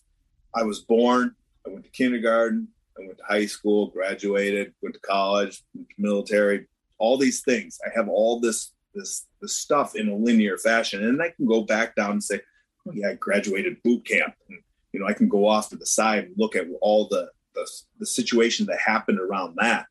[0.54, 1.34] I was born.
[1.66, 2.68] I went to kindergarten.
[2.98, 6.66] I went to high school, graduated, went to college, went to military,
[6.98, 7.78] all these things.
[7.84, 11.62] I have all this this this stuff in a linear fashion, and I can go
[11.62, 12.40] back down and say,
[12.86, 14.58] oh, "Yeah, I graduated boot camp," and
[14.92, 17.68] you know, I can go off to the side and look at all the the,
[17.98, 19.86] the situation that happened around that.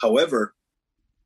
[0.00, 0.54] However,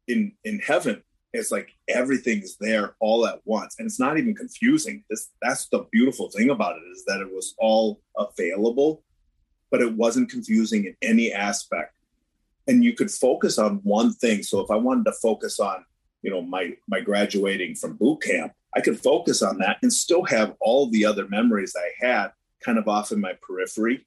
[0.07, 5.05] in in heaven, it's like everything's there all at once, and it's not even confusing.
[5.11, 9.03] This that's the beautiful thing about it is that it was all available,
[9.71, 11.97] but it wasn't confusing in any aspect,
[12.67, 14.43] and you could focus on one thing.
[14.43, 15.85] So if I wanted to focus on,
[16.23, 20.25] you know, my my graduating from boot camp, I could focus on that and still
[20.25, 22.33] have all the other memories I had
[22.65, 24.07] kind of off in my periphery.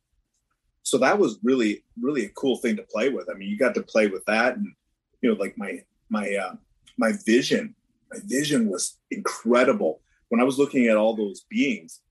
[0.83, 3.29] So that was really, really a cool thing to play with.
[3.29, 4.73] I mean, you got to play with that, and
[5.21, 6.55] you know, like my my uh,
[6.97, 7.75] my vision,
[8.11, 12.01] my vision was incredible when I was looking at all those beings.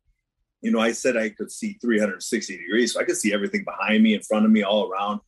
[0.62, 4.02] You know, I said I could see 360 degrees, so I could see everything behind
[4.02, 5.20] me, in front of me, all around.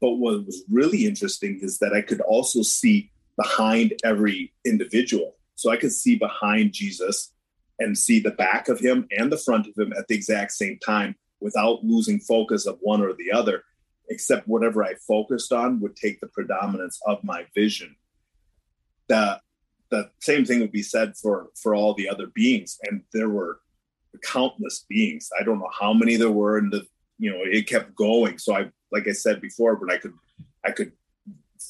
[0.00, 5.36] But what was really interesting is that I could also see behind every individual.
[5.54, 7.32] So I could see behind Jesus
[7.78, 10.78] and see the back of him and the front of him at the exact same
[10.78, 13.64] time without losing focus of one or the other,
[14.08, 17.96] except whatever I focused on would take the predominance of my vision.
[19.08, 19.40] The
[19.90, 23.60] the same thing would be said for for all the other beings, and there were
[24.22, 25.30] countless beings.
[25.38, 26.86] I don't know how many there were, and the
[27.18, 28.38] you know it kept going.
[28.38, 30.14] So I, like I said before, but I could
[30.64, 30.92] I could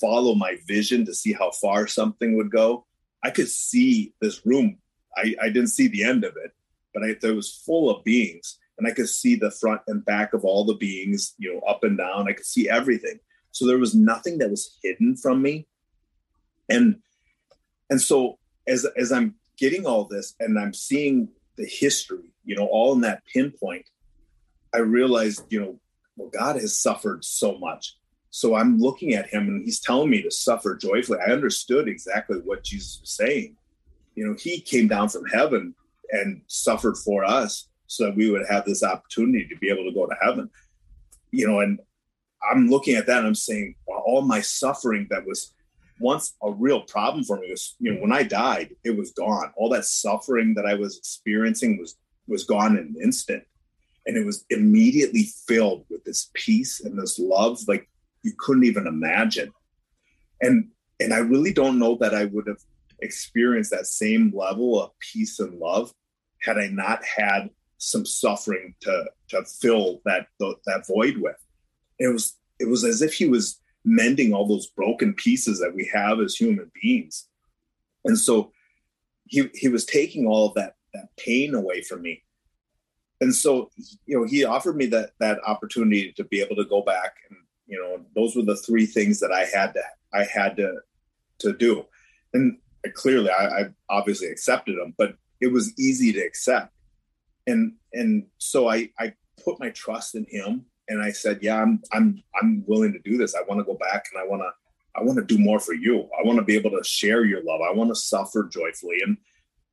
[0.01, 2.87] follow my vision to see how far something would go.
[3.23, 4.79] I could see this room
[5.17, 6.53] I, I didn't see the end of it,
[6.95, 10.33] but I, it was full of beings, and I could see the front and back
[10.33, 12.29] of all the beings, you know, up and down.
[12.29, 13.19] I could see everything.
[13.51, 15.67] So there was nothing that was hidden from me,
[16.69, 17.01] and
[17.91, 22.67] and so as as I'm getting all this and I'm seeing the history, you know,
[22.67, 23.85] all in that pinpoint,
[24.75, 25.81] I realized, you know,
[26.17, 27.97] well, God has suffered so much.
[28.31, 31.19] So I'm looking at him and he's telling me to suffer joyfully.
[31.25, 33.57] I understood exactly what Jesus was saying
[34.15, 35.75] you know, he came down from heaven
[36.11, 39.93] and suffered for us so that we would have this opportunity to be able to
[39.93, 40.51] go to heaven.
[41.31, 41.79] You know, and
[42.51, 45.55] I'm looking at that and I'm saying, well, all my suffering that was
[46.01, 49.53] once a real problem for me was, you know, when I died, it was gone.
[49.57, 51.97] All that suffering that I was experiencing was
[52.27, 53.45] was gone in an instant.
[54.07, 57.89] And it was immediately filled with this peace and this love like
[58.23, 59.53] you couldn't even imagine.
[60.41, 62.63] And and I really don't know that I would have
[63.03, 65.93] experience that same level of peace and love
[66.41, 71.37] had I not had some suffering to to fill that that void with.
[71.99, 75.91] It was it was as if he was mending all those broken pieces that we
[75.93, 77.29] have as human beings,
[78.05, 78.53] and so
[79.27, 82.23] he he was taking all of that that pain away from me.
[83.21, 83.71] And so
[84.07, 87.39] you know he offered me that that opportunity to be able to go back and
[87.67, 90.81] you know those were the three things that I had to I had to
[91.41, 91.85] to do.
[92.35, 92.59] And
[92.91, 96.73] clearly I, I obviously accepted them, but it was easy to accept.
[97.47, 99.15] And and so I I
[99.45, 103.17] put my trust in him and I said, yeah, I'm I'm I'm willing to do
[103.17, 103.35] this.
[103.35, 104.51] I want to go back and I want to
[104.95, 106.09] I want to do more for you.
[106.19, 107.61] I want to be able to share your love.
[107.61, 108.99] I want to suffer joyfully.
[109.05, 109.17] And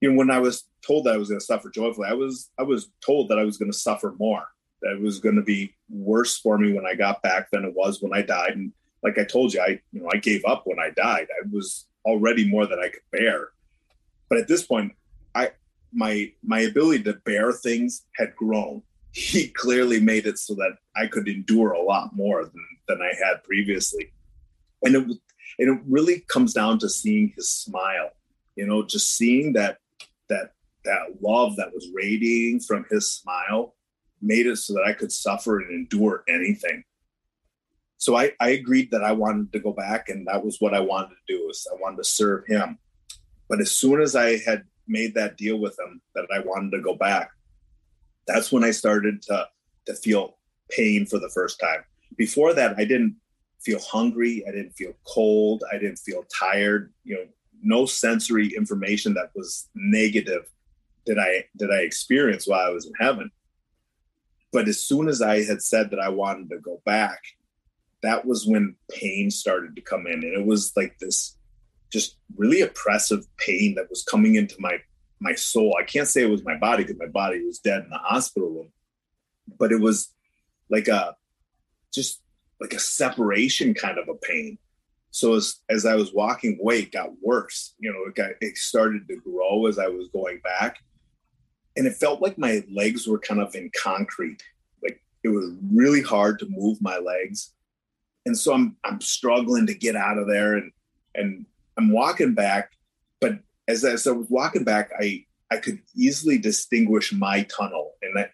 [0.02, 2.50] you know, when I was told that I was going to suffer joyfully, I was
[2.58, 4.48] I was told that I was going to suffer more.
[4.82, 7.74] That it was going to be worse for me when I got back than it
[7.76, 8.54] was when I died.
[8.54, 8.72] And
[9.04, 11.28] like I told you, I you know I gave up when I died.
[11.30, 13.50] I was already more than I could bear.
[14.30, 14.94] But at this point,
[15.36, 15.52] I
[15.92, 18.84] my my ability to bear things had grown.
[19.12, 23.12] He clearly made it so that I could endure a lot more than, than I
[23.26, 24.14] had previously.
[24.84, 25.04] And it
[25.58, 28.12] and it really comes down to seeing his smile,
[28.56, 29.80] you know, just seeing that
[30.30, 30.54] that
[30.86, 33.76] that love that was radiating from his smile
[34.22, 36.84] made it so that I could suffer and endure anything
[38.00, 40.80] so I, I agreed that I wanted to go back and that was what I
[40.80, 42.80] wanted to do is I wanted to serve him.
[43.50, 46.82] But as soon as I had made that deal with him that I wanted to
[46.82, 47.32] go back,
[48.26, 49.48] that's when I started to
[49.88, 50.38] to feel
[50.72, 51.84] pain for the first time.
[52.16, 53.18] Before that, I didn't
[53.60, 57.26] feel hungry, I didn't feel cold, I didn't feel tired, you know,
[57.62, 60.50] no sensory information that was negative
[61.06, 63.30] did I did I experience while I was in heaven.
[64.54, 67.20] But as soon as I had said that I wanted to go back,
[68.02, 70.24] that was when pain started to come in.
[70.24, 71.38] And it was like this
[71.92, 74.78] just really oppressive pain that was coming into my
[75.20, 75.76] my soul.
[75.80, 78.50] I can't say it was my body because my body was dead in the hospital
[78.50, 78.72] room,
[79.58, 80.14] but it was
[80.70, 81.16] like a
[81.94, 82.22] just
[82.62, 84.58] like a separation kind of a pain.
[85.12, 87.74] So as as I was walking away, it got worse.
[87.80, 90.78] You know, it got it started to grow as I was going back.
[91.76, 94.44] And it felt like my legs were kind of in concrete.
[94.84, 97.54] Like it was really hard to move my legs
[98.26, 100.72] and so I'm I'm struggling to get out of there, and
[101.16, 101.46] and
[101.78, 102.72] I'm walking back,
[103.20, 108.26] but as, as I was walking back, I I could easily distinguish my tunnel, and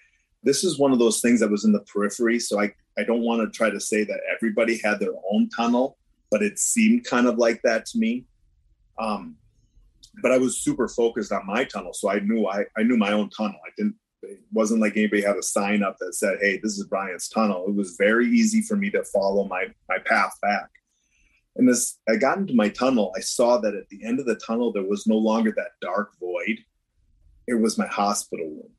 [0.43, 2.39] this is one of those things that was in the periphery.
[2.39, 5.97] So I I don't want to try to say that everybody had their own tunnel,
[6.31, 8.25] but it seemed kind of like that to me.
[8.97, 9.35] Um,
[10.21, 13.11] but I was super focused on my tunnel, so I knew I, I knew my
[13.11, 13.59] own tunnel.
[13.65, 13.95] I didn't.
[14.29, 17.65] It wasn't like anybody had a sign up that said, "Hey, this is Brian's tunnel."
[17.67, 20.69] It was very easy for me to follow my my path back.
[21.55, 24.35] And as I got into my tunnel, I saw that at the end of the
[24.35, 26.59] tunnel there was no longer that dark void.
[27.47, 28.71] It was my hospital room,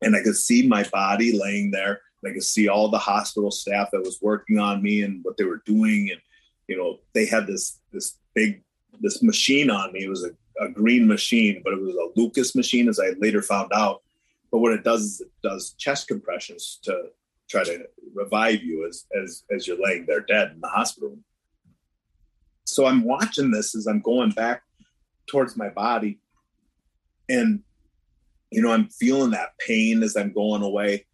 [0.00, 2.00] and I could see my body laying there.
[2.22, 5.36] And I could see all the hospital staff that was working on me and what
[5.36, 6.20] they were doing, and
[6.68, 8.62] you know they had this this big
[9.00, 10.04] this machine on me.
[10.04, 13.42] It was a, a green machine, but it was a Lucas machine, as I later
[13.42, 14.02] found out.
[14.52, 17.06] But what it does is it does chest compressions to
[17.50, 21.18] try to revive you as as as you're laying there dead in the hospital.
[22.64, 24.62] So I'm watching this as I'm going back
[25.26, 26.20] towards my body,
[27.28, 27.60] and
[28.50, 31.06] you know I'm feeling that pain as I'm going away,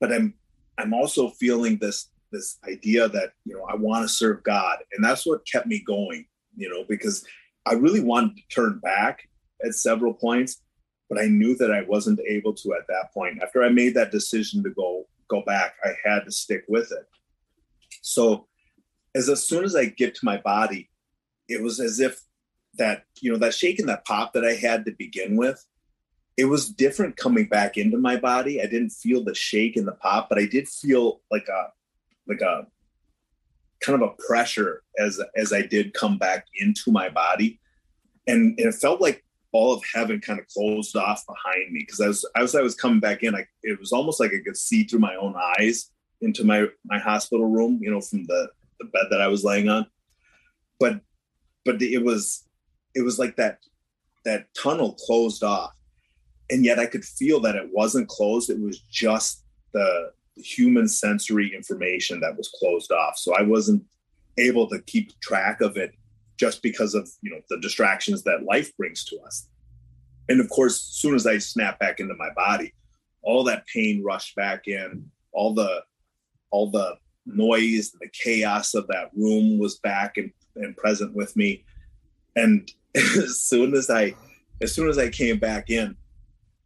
[0.00, 0.34] but I'm
[0.78, 5.04] I'm also feeling this this idea that you know I want to serve God, and
[5.04, 7.24] that's what kept me going you know, because
[7.66, 9.28] I really wanted to turn back
[9.64, 10.62] at several points,
[11.08, 13.42] but I knew that I wasn't able to at that point.
[13.42, 17.06] After I made that decision to go go back, I had to stick with it.
[18.02, 18.46] So
[19.14, 20.88] as, as soon as I get to my body,
[21.48, 22.20] it was as if
[22.78, 25.64] that, you know, that shake and that pop that I had to begin with,
[26.36, 28.60] it was different coming back into my body.
[28.60, 31.68] I didn't feel the shake and the pop, but I did feel like a
[32.28, 32.66] like a
[33.80, 37.58] kind of a pressure as as I did come back into my body,
[38.26, 42.00] and, and it felt like all of heaven kind of closed off behind me because
[42.00, 44.84] as as I was coming back in, I it was almost like I could see
[44.84, 48.48] through my own eyes into my my hospital room, you know, from the
[48.80, 49.86] the bed that I was laying on.
[50.78, 51.00] But
[51.64, 52.46] but it was
[52.94, 53.58] it was like that
[54.24, 55.72] that tunnel closed off,
[56.50, 58.50] and yet I could feel that it wasn't closed.
[58.50, 63.16] It was just the human sensory information that was closed off.
[63.16, 63.84] So I wasn't
[64.38, 65.92] able to keep track of it
[66.36, 69.48] just because of you know the distractions that life brings to us.
[70.28, 72.74] And of course, as soon as I snapped back into my body,
[73.22, 75.82] all that pain rushed back in, all the
[76.50, 76.96] all the
[77.26, 81.64] noise, the chaos of that room was back and, and present with me.
[82.36, 84.14] And as soon as I
[84.62, 85.96] as soon as I came back in,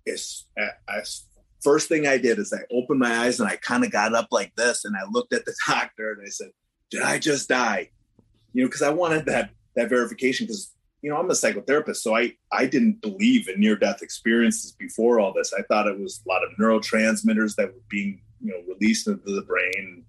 [0.06, 0.46] it's
[0.88, 1.24] as
[1.62, 4.28] first thing I did is I opened my eyes and I kind of got up
[4.30, 6.50] like this and I looked at the doctor and I said,
[6.90, 7.90] "Did I just die?"
[8.52, 12.16] You know, because I wanted that that verification because you know I'm a psychotherapist, so
[12.16, 15.52] I I didn't believe in near death experiences before all this.
[15.56, 19.34] I thought it was a lot of neurotransmitters that were being you know released into
[19.34, 20.04] the brain,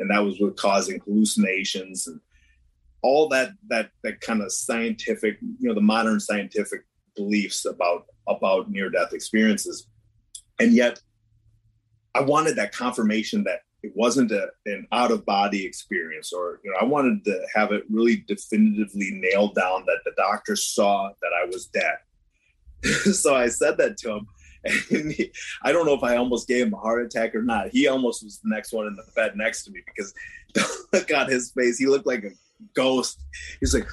[0.00, 2.20] and that was what causing hallucinations and
[3.02, 6.80] all that that that kind of scientific you know the modern scientific
[7.16, 9.86] beliefs about about near death experiences
[10.58, 11.00] and yet
[12.14, 16.70] I wanted that confirmation that it wasn't a, an out of body experience or you
[16.70, 21.32] know I wanted to have it really definitively nailed down that the doctor saw that
[21.42, 21.96] I was dead.
[23.14, 24.28] so I said that to him
[24.64, 25.30] and he,
[25.62, 27.68] I don't know if I almost gave him a heart attack or not.
[27.68, 30.14] He almost was the next one in the bed next to me because
[30.92, 32.30] look on his face, he looked like a
[32.74, 33.20] ghost.
[33.60, 33.86] He's like,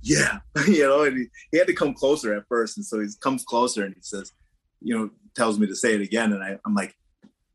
[0.00, 3.08] "Yeah," you know, and he, he had to come closer at first, and so he
[3.20, 4.32] comes closer and he says,
[4.80, 6.94] "You know, tells me to say it again, and I, I'm like,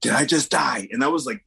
[0.01, 0.87] did I just die?
[0.91, 1.43] And that was like,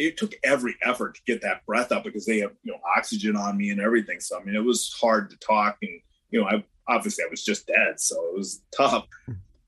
[0.00, 3.36] it took every effort to get that breath up because they have you know oxygen
[3.36, 4.18] on me and everything.
[4.20, 7.44] So I mean, it was hard to talk, and you know, I obviously I was
[7.44, 9.06] just dead, so it was tough.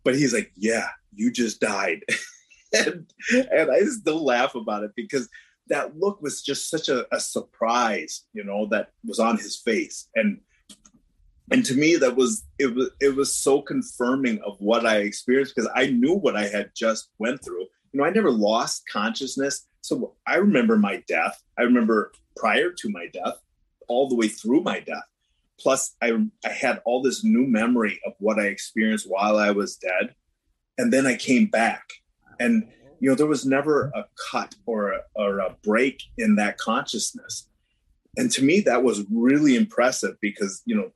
[0.05, 2.03] But he's like, yeah, you just died,
[2.73, 5.29] and and I still laugh about it because
[5.69, 10.09] that look was just such a, a surprise, you know, that was on his face,
[10.15, 10.41] and
[11.51, 15.55] and to me that was it was it was so confirming of what i experienced
[15.55, 19.67] because i knew what i had just went through you know i never lost consciousness.
[19.83, 21.43] So i remember my death.
[21.59, 23.39] I remember prior to my death
[23.89, 25.05] all the way through my death.
[25.59, 26.13] Plus i
[26.45, 30.15] i had all this new memory of what i experienced while i was dead.
[30.79, 31.85] And then i came back.
[32.41, 32.69] And
[33.01, 37.49] you know there was never a cut or a, or a break in that consciousness.
[38.17, 40.91] And to me that was really impressive because you know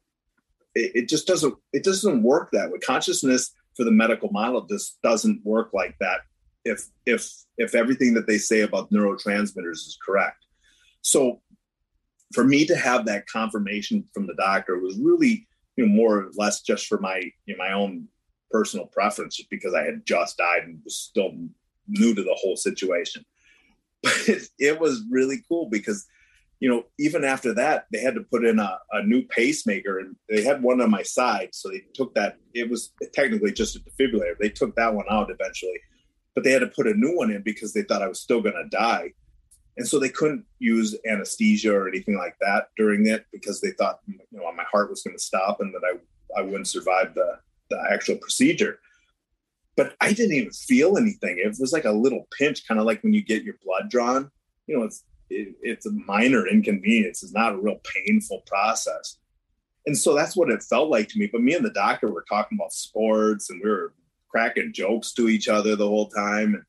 [0.75, 2.79] it, it just doesn't it doesn't work that way.
[2.79, 6.21] Consciousness for the medical model just doesn't work like that.
[6.67, 10.45] If if if everything that they say about neurotransmitters is correct,
[11.03, 11.41] so
[12.35, 15.47] for me to have that confirmation from the doctor was really
[15.77, 18.09] you know more or less just for my you know, my own
[18.51, 21.33] personal preference, just because I had just died and was still
[21.89, 23.25] new to the whole situation.
[24.03, 26.07] But it, it was really cool because
[26.61, 30.17] you know, even after that, they had to put in a, a, new pacemaker and
[30.29, 31.51] they had one on my side.
[31.53, 34.39] So they took that, it was technically just a defibrillator.
[34.41, 35.79] They took that one out eventually,
[36.37, 38.43] but they had to put a new one in because they thought I was still
[38.43, 39.15] going to die.
[39.79, 44.01] and so they couldn't use anesthesia or anything like that during it because they thought
[44.07, 47.39] you know my heart was going to stop and that I I wouldn't survive the
[47.71, 48.79] the actual procedure.
[49.77, 51.39] But I didn't even feel anything.
[51.39, 54.31] It was like a little pinch, kind of like when you get your blood drawn.
[54.67, 57.23] You know, it's it, it's a minor inconvenience.
[57.23, 59.19] It's not a real painful process.
[59.87, 61.29] And so that's what it felt like to me.
[61.31, 63.93] But me and the doctor were talking about sports and we were
[64.37, 66.55] cracking jokes to each other the whole time.
[66.55, 66.63] And,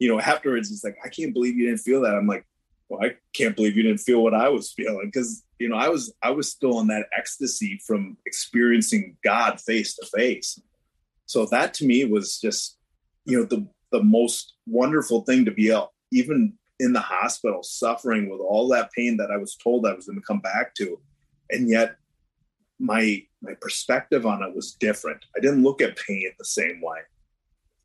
[0.00, 2.16] you know, afterwards, it's like, I can't believe you didn't feel that.
[2.16, 2.44] I'm like,
[2.88, 5.12] well, I can't believe you didn't feel what I was feeling.
[5.14, 9.94] Cause, you know, I was, I was still in that ecstasy from experiencing God face
[9.94, 10.60] to face.
[11.26, 12.78] So that to me was just,
[13.26, 18.28] you know, the, the most wonderful thing to be able, even in the hospital, suffering
[18.28, 21.00] with all that pain that I was told I was going to come back to.
[21.50, 21.94] And yet
[22.80, 25.24] my my perspective on it was different.
[25.36, 26.98] I didn't look at pain the same way.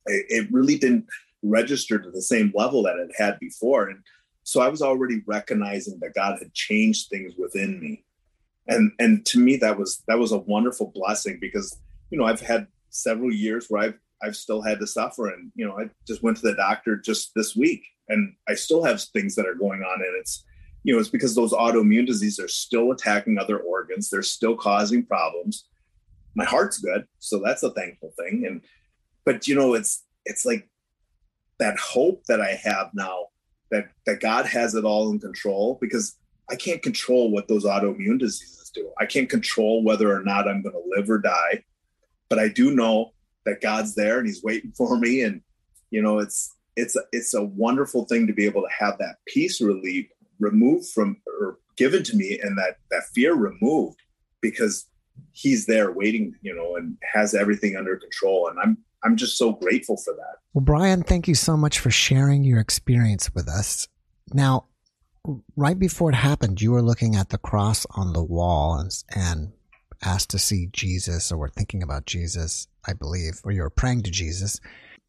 [0.08, 1.08] I, it really didn't
[1.44, 4.00] register to the same level that it had before, and
[4.44, 8.04] so I was already recognizing that God had changed things within me,
[8.68, 11.80] and and to me that was that was a wonderful blessing because
[12.10, 15.68] you know I've had several years where I've I've still had to suffer, and you
[15.68, 19.36] know I just went to the doctor just this week, and I still have things
[19.36, 20.44] that are going on, and it's
[20.90, 24.10] you know, it's because those autoimmune diseases are still attacking other organs.
[24.10, 25.66] They're still causing problems.
[26.34, 28.48] My heart's good, so that's a thankful thing.
[28.48, 28.62] And
[29.24, 30.68] but you know, it's it's like
[31.60, 33.28] that hope that I have now
[33.70, 36.16] that that God has it all in control because
[36.50, 38.92] I can't control what those autoimmune diseases do.
[39.00, 41.64] I can't control whether or not I'm going to live or die,
[42.32, 43.12] but I do know
[43.46, 45.22] that God's there and He's waiting for me.
[45.22, 45.42] And
[45.92, 49.62] you know, it's it's it's a wonderful thing to be able to have that peace
[49.62, 50.08] relief
[50.40, 54.00] removed from or given to me and that that fear removed
[54.42, 54.86] because
[55.32, 59.54] he's there waiting you know and has everything under control and i'm i'm just so
[59.54, 60.36] grateful for that.
[60.54, 63.88] Well brian thank you so much for sharing your experience with us.
[64.34, 64.66] Now
[65.56, 69.52] right before it happened you were looking at the cross on the wall and, and
[70.02, 74.02] asked to see jesus or were thinking about jesus i believe or you were praying
[74.02, 74.60] to jesus.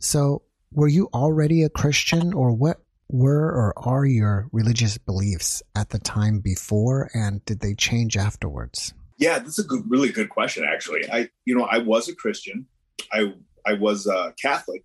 [0.00, 2.80] So were you already a christian or what
[3.12, 8.94] were or are your religious beliefs at the time before and did they change afterwards?
[9.18, 10.64] Yeah, that's a good, really good question.
[10.64, 12.66] Actually, I, you know, I was a Christian.
[13.12, 13.34] I,
[13.66, 14.82] I was a Catholic,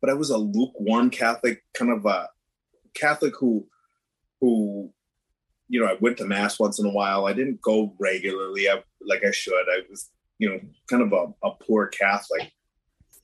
[0.00, 2.28] but I was a lukewarm Catholic, kind of a
[2.94, 3.66] Catholic who,
[4.40, 4.92] who,
[5.68, 7.26] you know, I went to mass once in a while.
[7.26, 9.54] I didn't go regularly, I, like I should.
[9.54, 12.52] I was, you know, kind of a, a poor Catholic,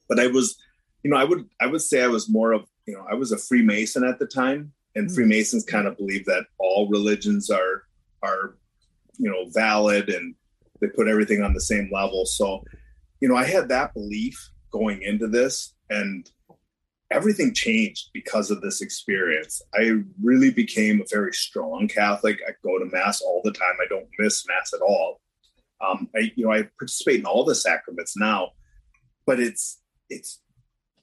[0.09, 0.57] but I was,
[1.05, 3.33] you know, I would, I would say I was more of you know, I was
[3.33, 5.14] a Freemason at the time, and mm-hmm.
[5.14, 7.85] Freemasons kind of believe that all religions are
[8.22, 8.57] are
[9.18, 10.35] you know valid and
[10.81, 12.24] they put everything on the same level.
[12.24, 12.64] So,
[13.20, 16.28] you know, I had that belief going into this, and
[17.11, 19.61] everything changed because of this experience.
[19.74, 22.41] I really became a very strong Catholic.
[22.49, 23.74] I go to mass all the time.
[23.81, 25.20] I don't miss mass at all.
[25.87, 28.51] Um, I, you know, I participate in all the sacraments now,
[29.26, 30.41] but it's it's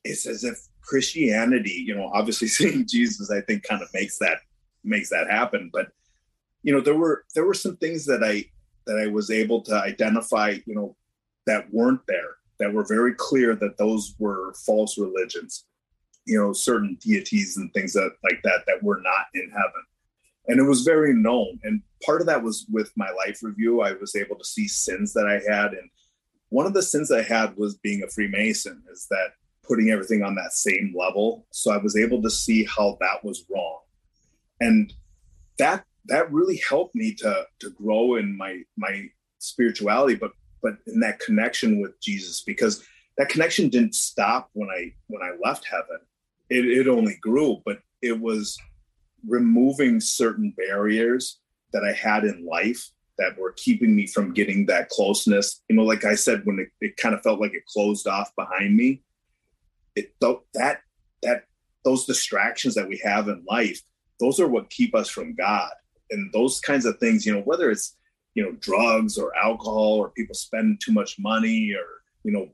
[0.04, 4.40] it's as if Christianity, you know, obviously seeing Jesus, I think kind of makes that
[4.84, 5.70] makes that happen.
[5.72, 5.88] But
[6.64, 8.46] you know, there were there were some things that I
[8.88, 10.96] that I was able to identify, you know,
[11.46, 15.66] that weren't there, that were very clear that those were false religions,
[16.26, 19.84] you know, certain deities and things that like that that were not in heaven.
[20.48, 21.60] And it was very known.
[21.64, 23.82] And part of that was with my life review.
[23.82, 25.74] I was able to see sins that I had.
[25.74, 25.90] And
[26.50, 29.32] one of the sins I had was being a Freemason, is that
[29.68, 31.46] putting everything on that same level.
[31.52, 33.80] So I was able to see how that was wrong.
[34.60, 34.94] And
[35.60, 39.10] that that really helped me to to grow in my my
[39.40, 42.84] spirituality, but but in that connection with Jesus, because
[43.18, 46.00] that connection didn't stop when I when I left heaven.
[46.50, 48.58] It, it only grew, but it was
[49.28, 51.40] removing certain barriers
[51.74, 55.62] that I had in life that were keeping me from getting that closeness.
[55.68, 58.32] You know, like I said, when it, it kind of felt like it closed off
[58.36, 59.02] behind me,
[59.98, 60.14] it
[60.54, 60.82] that
[61.24, 61.44] that
[61.84, 63.82] those distractions that we have in life
[64.20, 65.72] those are what keep us from god.
[66.10, 67.98] And those kinds of things you know whether it's
[68.36, 71.86] you know drugs or alcohol or people spending too much money or
[72.24, 72.48] you know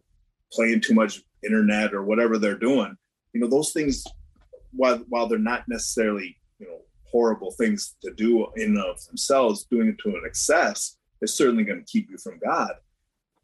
[0.52, 2.96] playing too much internet or whatever they're doing
[3.34, 4.04] you know those things
[4.72, 6.80] while while they're not necessarily you know
[7.12, 11.80] horrible things to do in of themselves doing it to an excess is certainly going
[11.80, 12.74] to keep you from god.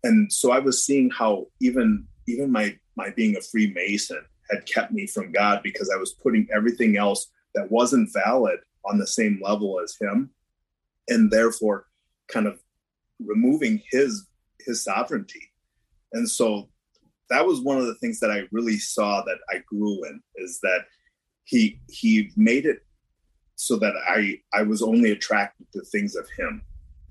[0.04, 4.92] And so i was seeing how even even my my being a Freemason had kept
[4.92, 9.40] me from God because I was putting everything else that wasn't valid on the same
[9.44, 10.30] level as him
[11.08, 11.88] and therefore
[12.28, 12.60] kind of
[13.20, 14.28] removing his
[14.66, 15.52] his sovereignty
[16.14, 16.70] and so
[17.30, 20.60] that was one of the things that i really saw that i grew in is
[20.62, 20.86] that
[21.44, 22.84] he he made it
[23.60, 26.62] so that I I was only attracted to things of Him,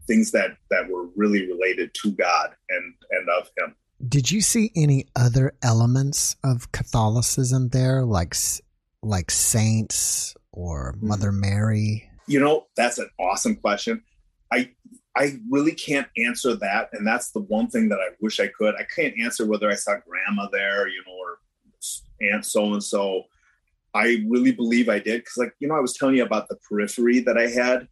[0.07, 3.77] things that that were really related to God and and of Him.
[4.07, 8.35] Did you see any other elements of Catholicism there, like
[9.03, 11.09] like saints or hmm.
[11.09, 12.09] Mother Mary?
[12.27, 14.03] You know, that's an awesome question.
[14.53, 14.71] I
[15.17, 18.75] I really can't answer that, and that's the one thing that I wish I could.
[18.77, 21.39] I can't answer whether I saw Grandma there, you know, or
[22.21, 23.25] Aunt so and so.
[23.95, 26.57] I really believe I did because, like, you know, I was telling you about the
[26.69, 27.89] periphery that I had.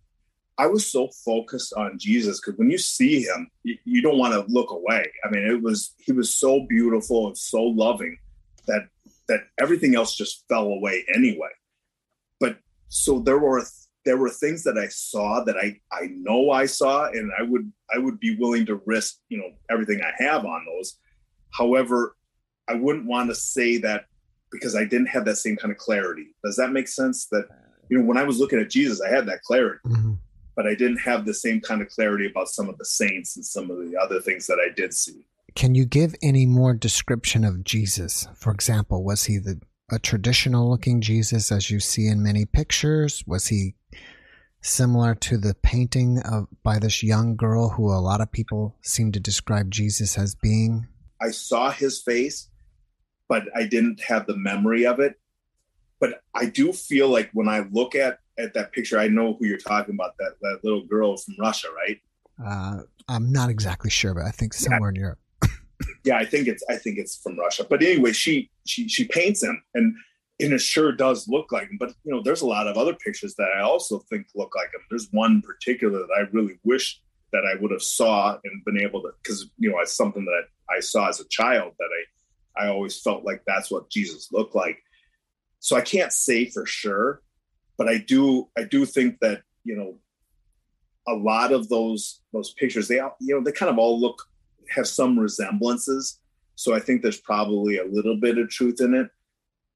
[0.58, 4.32] I was so focused on Jesus because when you see him, you, you don't want
[4.32, 5.10] to look away.
[5.24, 8.18] I mean, it was he was so beautiful and so loving
[8.66, 8.88] that
[9.28, 11.50] that everything else just fell away anyway.
[12.40, 13.64] But so there were
[14.06, 17.70] there were things that I saw that I I know I saw, and I would
[17.94, 20.96] I would be willing to risk you know everything I have on those.
[21.50, 22.16] However,
[22.66, 24.06] I wouldn't want to say that
[24.50, 26.28] because I didn't have that same kind of clarity.
[26.42, 27.26] Does that make sense?
[27.26, 27.46] That
[27.90, 29.80] you know when I was looking at Jesus, I had that clarity.
[29.86, 30.14] Mm-hmm
[30.56, 33.44] but I didn't have the same kind of clarity about some of the saints and
[33.44, 35.26] some of the other things that I did see.
[35.54, 38.26] Can you give any more description of Jesus?
[38.34, 43.22] For example, was he the a traditional looking Jesus as you see in many pictures?
[43.26, 43.74] Was he
[44.60, 49.12] similar to the painting of by this young girl who a lot of people seem
[49.12, 50.88] to describe Jesus as being?
[51.20, 52.48] I saw his face,
[53.28, 55.20] but I didn't have the memory of it.
[56.00, 59.46] But I do feel like when I look at at that picture, I know who
[59.46, 60.16] you're talking about.
[60.18, 62.00] That that little girl from Russia, right?
[62.44, 64.96] Uh, I'm not exactly sure, but I think somewhere yeah.
[64.96, 65.18] in Europe.
[66.04, 67.66] yeah, I think it's I think it's from Russia.
[67.68, 69.94] But anyway, she she she paints him, and
[70.40, 71.76] and it sure does look like him.
[71.78, 74.66] But you know, there's a lot of other pictures that I also think look like
[74.66, 74.80] him.
[74.90, 77.00] There's one particular that I really wish
[77.32, 80.44] that I would have saw and been able to, because you know, it's something that
[80.74, 81.88] I saw as a child that
[82.56, 84.78] I I always felt like that's what Jesus looked like.
[85.60, 87.22] So I can't say for sure,
[87.78, 89.98] but I do I do think that you know
[91.08, 94.22] a lot of those those pictures they you know they kind of all look
[94.70, 96.20] have some resemblances.
[96.56, 99.08] So I think there's probably a little bit of truth in it.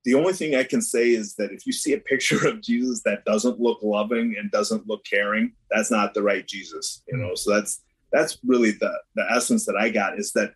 [0.04, 3.02] The only thing I can say is that if you see a picture of Jesus
[3.04, 7.34] that doesn't look loving and doesn't look caring, that's not the right Jesus, you know.
[7.34, 7.82] So that's
[8.12, 10.54] that's really the the essence that I got is that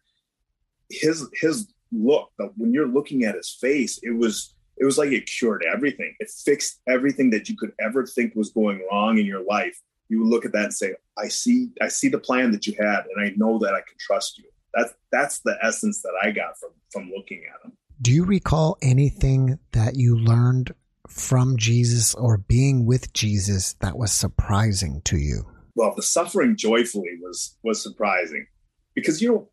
[0.91, 5.27] his his look, when you're looking at his face, it was it was like it
[5.27, 6.15] cured everything.
[6.21, 9.81] It fixed everything that you could ever think was going wrong in your life.
[10.09, 12.75] You would look at that and say, "I see, I see the plan that you
[12.79, 14.45] had, and I know that I can trust you."
[14.75, 17.77] That's that's the essence that I got from from looking at him.
[18.01, 20.75] Do you recall anything that you learned
[21.09, 25.47] from Jesus or being with Jesus that was surprising to you?
[25.77, 28.47] Well, the suffering joyfully was was surprising
[28.95, 29.49] because you know,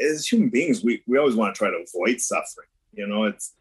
[0.00, 2.68] as human beings, we we always want to try to avoid suffering.
[2.92, 3.52] You know, it's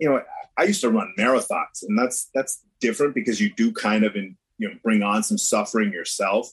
[0.00, 0.22] you know,
[0.56, 4.36] I used to run marathons, and that's that's different because you do kind of in,
[4.58, 6.50] you know bring on some suffering yourself,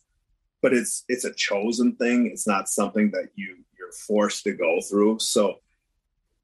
[0.62, 2.28] but it's it's a chosen thing.
[2.28, 5.20] It's not something that you you're forced to go through.
[5.20, 5.56] So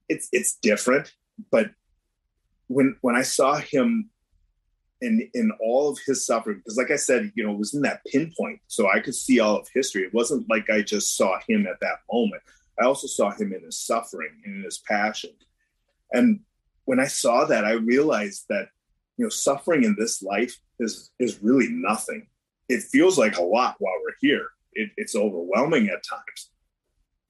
[0.10, 1.14] it's it's different.
[1.52, 1.72] But
[2.68, 4.10] when when I saw him
[5.02, 7.82] in in all of his suffering, because like I said, you know, it was in
[7.82, 10.04] that pinpoint, so I could see all of history.
[10.04, 12.42] It wasn't like I just saw him at that moment.
[12.82, 15.32] I also saw him in his suffering and in his passion.
[16.12, 16.40] And
[16.86, 18.68] when I saw that, I realized that
[19.18, 22.28] you know suffering in this life is is really nothing.
[22.70, 24.48] It feels like a lot while we're here.
[24.74, 26.52] It, it's overwhelming at times,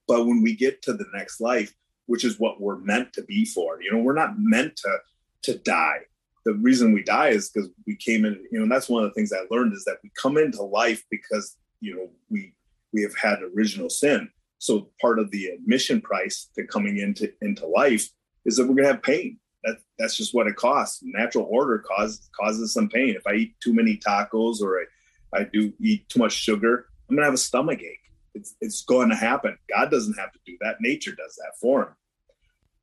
[0.08, 1.74] but when we get to the next life,
[2.06, 4.97] which is what we're meant to be for, you know, we're not meant to
[5.43, 5.99] to die.
[6.45, 8.34] The reason we die is because we came in.
[8.51, 10.64] You know, and that's one of the things I learned is that we come into
[10.64, 12.54] life because you know we
[12.93, 14.30] we have had original sin.
[14.60, 18.08] So part of the admission price to coming into into life
[18.45, 21.01] is that we're going to have pain that that's just what it costs.
[21.03, 23.16] Natural order causes causes some pain.
[23.16, 24.80] If I eat too many tacos or
[25.34, 27.99] I, I do eat too much sugar, I'm gonna have a stomach ache.
[28.36, 29.57] It's it's going to happen.
[29.74, 30.78] God doesn't have to do that.
[30.82, 31.95] Nature does that for him.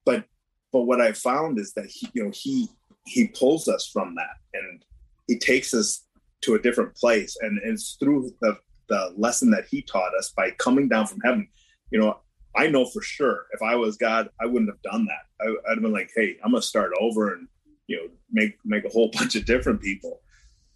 [0.05, 0.25] But
[0.73, 2.69] but what I found is that he you know he
[3.07, 4.85] he pulls us from that and
[5.27, 6.07] he takes us
[6.43, 7.37] to a different place.
[7.41, 8.59] And it's through the
[8.89, 11.49] the lesson that he taught us by coming down from heaven.
[11.91, 12.21] You know,
[12.57, 15.45] I know for sure if I was God, I wouldn't have done that.
[15.45, 17.49] I, would have been like, hey, I'm gonna start over and
[17.87, 20.21] you know make make a whole bunch of different people.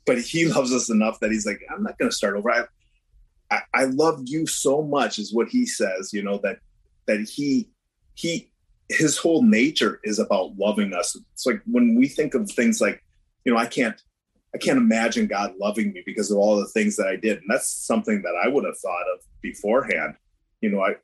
[0.06, 2.50] But he loves us enough that he's like, I'm not gonna start over.
[2.50, 2.64] I,
[3.50, 6.12] I, I love you so much, is what he says.
[6.12, 6.58] You know that
[7.06, 7.70] that he
[8.14, 8.50] he
[8.88, 11.16] his whole nature is about loving us.
[11.32, 13.02] It's like when we think of things like,
[13.44, 14.00] you know, I can't
[14.54, 17.38] I can't imagine God loving me because of all the things that I did.
[17.38, 20.14] And that's something that I would have thought of beforehand.
[20.60, 20.94] You know, I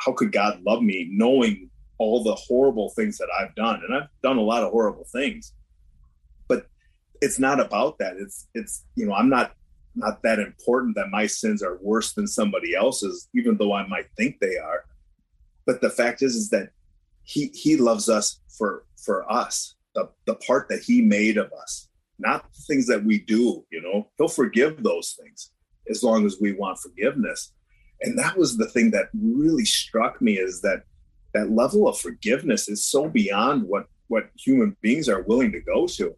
[0.00, 3.82] how could God love me knowing all the horrible things that I've done?
[3.86, 5.52] And I've done a lot of horrible things.
[6.48, 6.66] But
[7.20, 8.16] it's not about that.
[8.16, 9.52] It's it's you know I'm not
[9.94, 14.06] not that important that my sins are worse than somebody else's, even though I might
[14.16, 14.84] think they are.
[15.66, 16.70] But the fact is, is that
[17.22, 21.88] he he loves us for for us, the the part that he made of us,
[22.18, 23.64] not things that we do.
[23.70, 25.50] You know, he'll forgive those things
[25.90, 27.52] as long as we want forgiveness.
[28.02, 30.84] And that was the thing that really struck me is that
[31.34, 35.86] that level of forgiveness is so beyond what what human beings are willing to go
[35.86, 36.14] to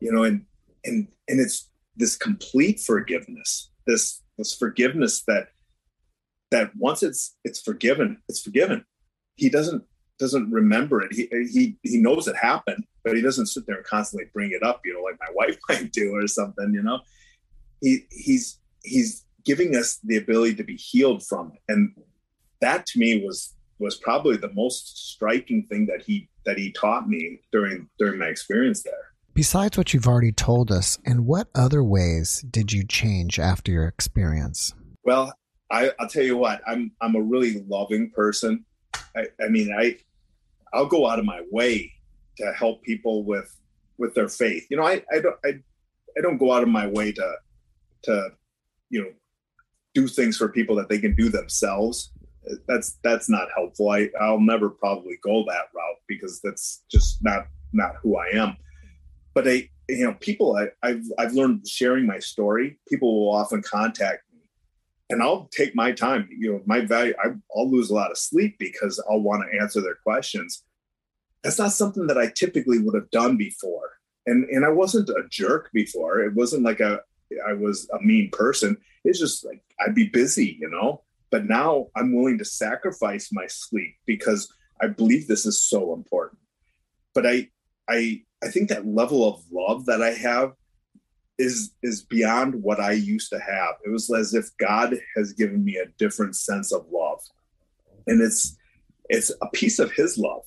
[0.00, 0.44] you know and
[0.84, 5.48] and and it's this complete forgiveness this this forgiveness that
[6.50, 8.84] that once it's it's forgiven it's forgiven.
[9.36, 9.84] He doesn't
[10.18, 11.12] doesn't remember it.
[11.12, 14.62] He he he knows it happened but he doesn't sit there and constantly bring it
[14.62, 17.00] up you know like my wife might do or something you know.
[17.80, 21.94] He he's he's giving us the ability to be healed from it and
[22.60, 27.08] that to me was was probably the most striking thing that he that he taught
[27.08, 31.84] me during during my experience there Besides what you've already told us, in what other
[31.84, 34.74] ways did you change after your experience?
[35.04, 35.32] Well,
[35.70, 38.64] I, will tell you what, I'm I'm a really loving person.
[39.16, 39.96] I, I mean, I
[40.74, 41.92] I'll go out of my way
[42.38, 43.56] to help people with
[43.98, 44.66] with their faith.
[44.68, 45.60] You know, I, I don't I,
[46.18, 47.34] I don't go out of my way to
[48.04, 48.30] to
[48.88, 49.10] you know
[49.94, 52.12] do things for people that they can do themselves.
[52.66, 53.90] That's that's not helpful.
[53.90, 58.56] I I'll never probably go that route because that's just not not who I am
[59.34, 62.78] but I, you know, people I, I've I've learned sharing my story.
[62.88, 64.40] People will often contact me,
[65.08, 66.28] and I'll take my time.
[66.30, 67.14] You know, my value.
[67.22, 70.64] I, I'll lose a lot of sleep because I'll want to answer their questions.
[71.42, 73.90] That's not something that I typically would have done before,
[74.26, 76.20] and and I wasn't a jerk before.
[76.20, 77.00] It wasn't like a
[77.46, 78.76] I was a mean person.
[79.04, 81.02] It's just like I'd be busy, you know.
[81.30, 86.40] But now I'm willing to sacrifice my sleep because I believe this is so important.
[87.14, 87.48] But I
[87.88, 90.52] I I think that level of love that I have
[91.38, 93.76] is is beyond what I used to have.
[93.84, 97.20] It was as if God has given me a different sense of love.
[98.06, 98.56] And it's
[99.08, 100.42] it's a piece of his love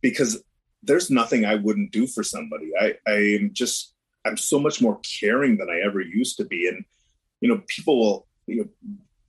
[0.00, 0.42] because
[0.82, 2.70] there's nothing I wouldn't do for somebody.
[2.80, 3.94] I, I am just
[4.24, 6.68] I'm so much more caring than I ever used to be.
[6.68, 6.84] And
[7.40, 8.68] you know, people will you know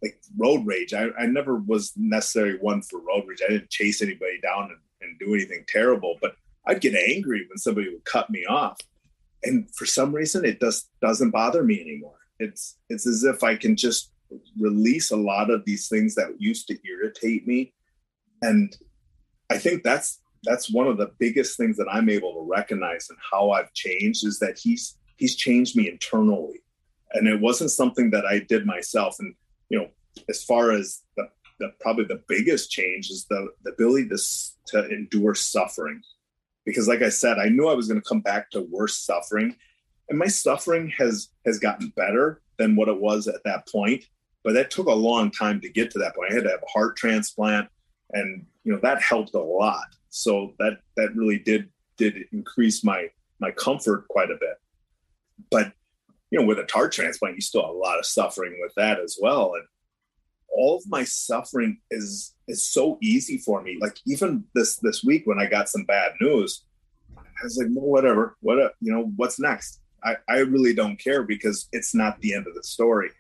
[0.02, 0.94] like road rage.
[0.94, 3.42] I, I never was necessarily one for road rage.
[3.46, 6.36] I didn't chase anybody down and, and do anything terrible, but
[6.66, 8.80] I'd get angry when somebody would cut me off.
[9.44, 12.18] And for some reason it just doesn't bother me anymore.
[12.40, 14.12] It's it's as if I can just
[14.60, 17.74] release a lot of these things that used to irritate me.
[18.42, 18.76] And
[19.50, 23.20] I think that's that's one of the biggest things that I'm able to recognize and
[23.32, 26.62] how I've changed is that he's he's changed me internally.
[27.14, 29.18] And it wasn't something that I did myself.
[29.20, 29.36] And
[29.70, 29.88] you know,
[30.30, 31.28] as far as the,
[31.60, 34.18] the probably the biggest change is the, the ability to,
[34.68, 36.02] to endure suffering.
[36.66, 39.56] Because like i said i knew i was going to come back to worse suffering.
[40.10, 44.06] And my suffering has has gotten better than what it was at that point.
[44.44, 46.32] But that took a long time to get to that point.
[46.32, 47.70] I had to have a heart transplant.
[48.14, 53.08] And you know that helped a lot so that that really did did increase my
[53.40, 54.56] my comfort quite a bit
[55.50, 55.74] but
[56.30, 59.00] you know with a tar transplant you still have a lot of suffering with that
[59.00, 59.66] as well and
[60.52, 63.78] all of my suffering is is so easy for me.
[63.80, 66.64] Like even this this week when I got some bad news,
[67.18, 69.80] I was like, well, whatever, what uh, you know, what's next?
[70.04, 73.12] I, I really don't care because it's not the end of the story.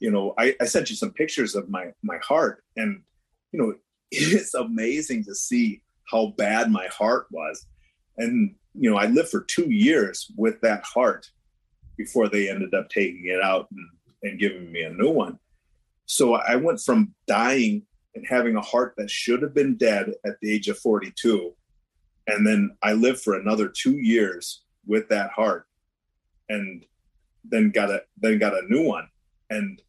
[0.00, 3.02] You know, I, I sent you some pictures of my my heart, and
[3.52, 3.74] you know,
[4.10, 7.66] it's amazing to see how bad my heart was.
[8.16, 11.30] And you know, I lived for two years with that heart
[11.96, 13.88] before they ended up taking it out and,
[14.22, 15.38] and giving me a new one.
[16.06, 17.82] So I went from dying
[18.14, 21.54] and having a heart that should have been dead at the age of 42.
[22.26, 25.66] And then I lived for another two years with that heart
[26.48, 26.84] and
[27.44, 29.08] then got a then got a new one.
[29.50, 29.80] And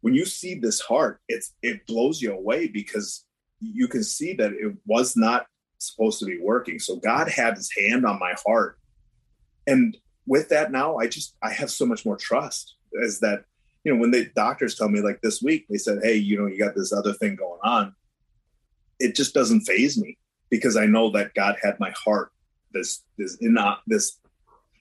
[0.00, 3.24] when you see this heart, it's it blows you away because
[3.60, 5.46] you can see that it was not
[5.78, 6.78] supposed to be working.
[6.78, 8.78] So God had his hand on my heart.
[9.66, 9.96] And
[10.26, 13.44] with that now, I just I have so much more trust as that
[13.86, 16.48] you know, when the doctors tell me like this week, they said, Hey, you know,
[16.48, 17.94] you got this other thing going on.
[18.98, 20.18] It just doesn't phase me
[20.50, 22.32] because I know that God had my heart,
[22.72, 24.18] this, this, ino- this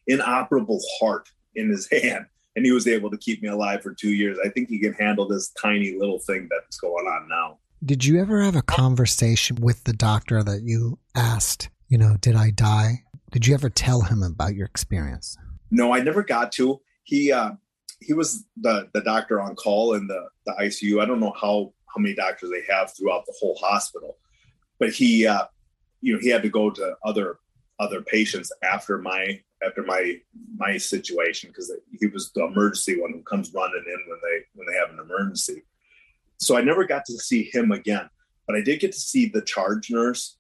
[0.08, 2.26] inoperable heart in his hand.
[2.56, 4.40] And he was able to keep me alive for two years.
[4.44, 7.60] I think he can handle this tiny little thing that's going on now.
[7.86, 12.36] Did you ever have a conversation with the doctor that you asked, you know, did
[12.36, 13.04] I die?
[13.32, 15.38] Did you ever tell him about your experience?
[15.70, 16.82] No, I never got to.
[17.04, 17.52] He, uh,
[18.02, 21.02] he was the the doctor on call in the the ICU.
[21.02, 24.18] I don't know how how many doctors they have throughout the whole hospital,
[24.80, 25.46] but he uh,
[26.02, 27.38] you know he had to go to other
[27.80, 30.16] other patients after my after my
[30.58, 34.68] my situation because he was the emergency one who comes running in when they when
[34.68, 35.64] they have an emergency.
[36.40, 38.10] So I never got to see him again,
[38.48, 40.38] but I did get to see the charge nurse,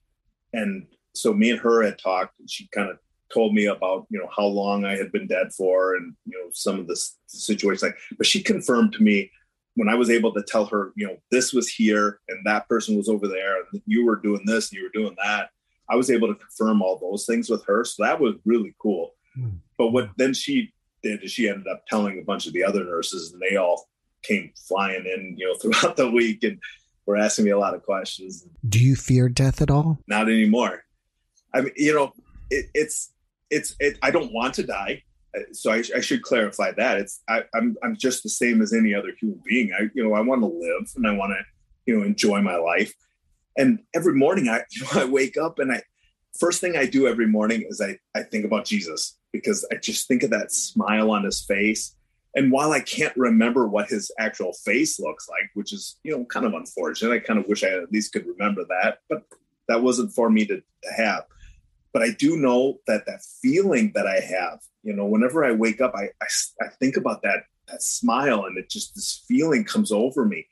[0.54, 2.98] and so me and her had talked, and she kind of
[3.34, 6.50] told me about you know how long I had been dead for, and you know
[6.54, 7.84] some of the situations.
[7.84, 9.32] Like, but she confirmed to me
[9.76, 12.96] when I was able to tell her, you know, this was here and that person
[12.96, 15.50] was over there, and you were doing this and you were doing that.
[15.90, 19.12] I was able to confirm all those things with her, so that was really cool.
[19.38, 19.60] Mm.
[19.78, 20.74] But what then she
[21.04, 23.88] did is she ended up telling a bunch of the other nurses, and they all
[24.28, 26.60] came flying in, you know, throughout the week and
[27.06, 28.48] were asking me a lot of questions.
[28.68, 30.00] Do you fear death at all?
[30.08, 30.84] Not anymore.
[31.54, 32.14] I mean, you know,
[32.50, 33.12] it, it's
[33.50, 35.04] it's it, I don't want to die,
[35.36, 36.98] uh, so I, I should clarify that.
[36.98, 39.72] It's I, I'm I'm just the same as any other human being.
[39.78, 41.44] I you know I want to live and I want to
[41.86, 42.94] you know enjoy my life.
[43.58, 45.84] And every morning I you know, I wake up and I
[46.38, 50.08] first thing I do every morning is I I think about Jesus because I just
[50.08, 51.96] think of that smile on his face.
[52.36, 56.26] And while I can't remember what his actual face looks like, which is you know
[56.26, 59.24] kind of unfortunate, I kind of wish I at least could remember that, but
[59.68, 61.26] that wasn't for me to, to have
[61.96, 65.80] but I do know that that feeling that I have, you know, whenever I wake
[65.80, 66.28] up, I, I,
[66.62, 70.46] I think about that that smile, and it just this feeling comes over me,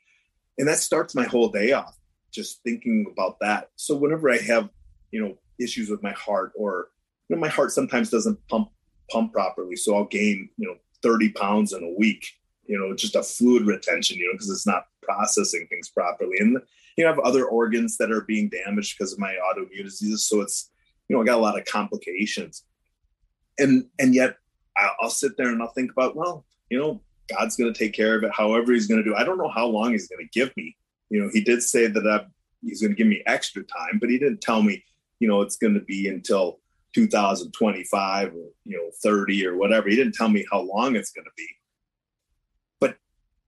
[0.56, 1.98] and that starts my whole day off
[2.32, 3.68] just thinking about that.
[3.76, 4.70] So whenever I have,
[5.10, 6.88] you know, issues with my heart, or
[7.28, 8.70] you know, my heart sometimes doesn't pump
[9.10, 12.26] pump properly, so I'll gain, you know, thirty pounds in a week.
[12.66, 16.58] You know, just a fluid retention, you know, because it's not processing things properly, and
[16.96, 20.24] you know, I have other organs that are being damaged because of my autoimmune diseases.
[20.24, 20.70] So it's
[21.08, 22.64] you know, I got a lot of complications.
[23.58, 24.36] And and yet
[25.00, 28.16] I'll sit there and I'll think about, well, you know, God's going to take care
[28.16, 29.14] of it however he's going to do.
[29.14, 30.76] I don't know how long he's going to give me.
[31.10, 32.26] You know, he did say that I,
[32.62, 34.84] he's going to give me extra time, but he didn't tell me,
[35.20, 36.58] you know, it's going to be until
[36.94, 38.32] 2025 or,
[38.64, 39.88] you know, 30 or whatever.
[39.88, 41.48] He didn't tell me how long it's going to be.
[42.80, 42.96] But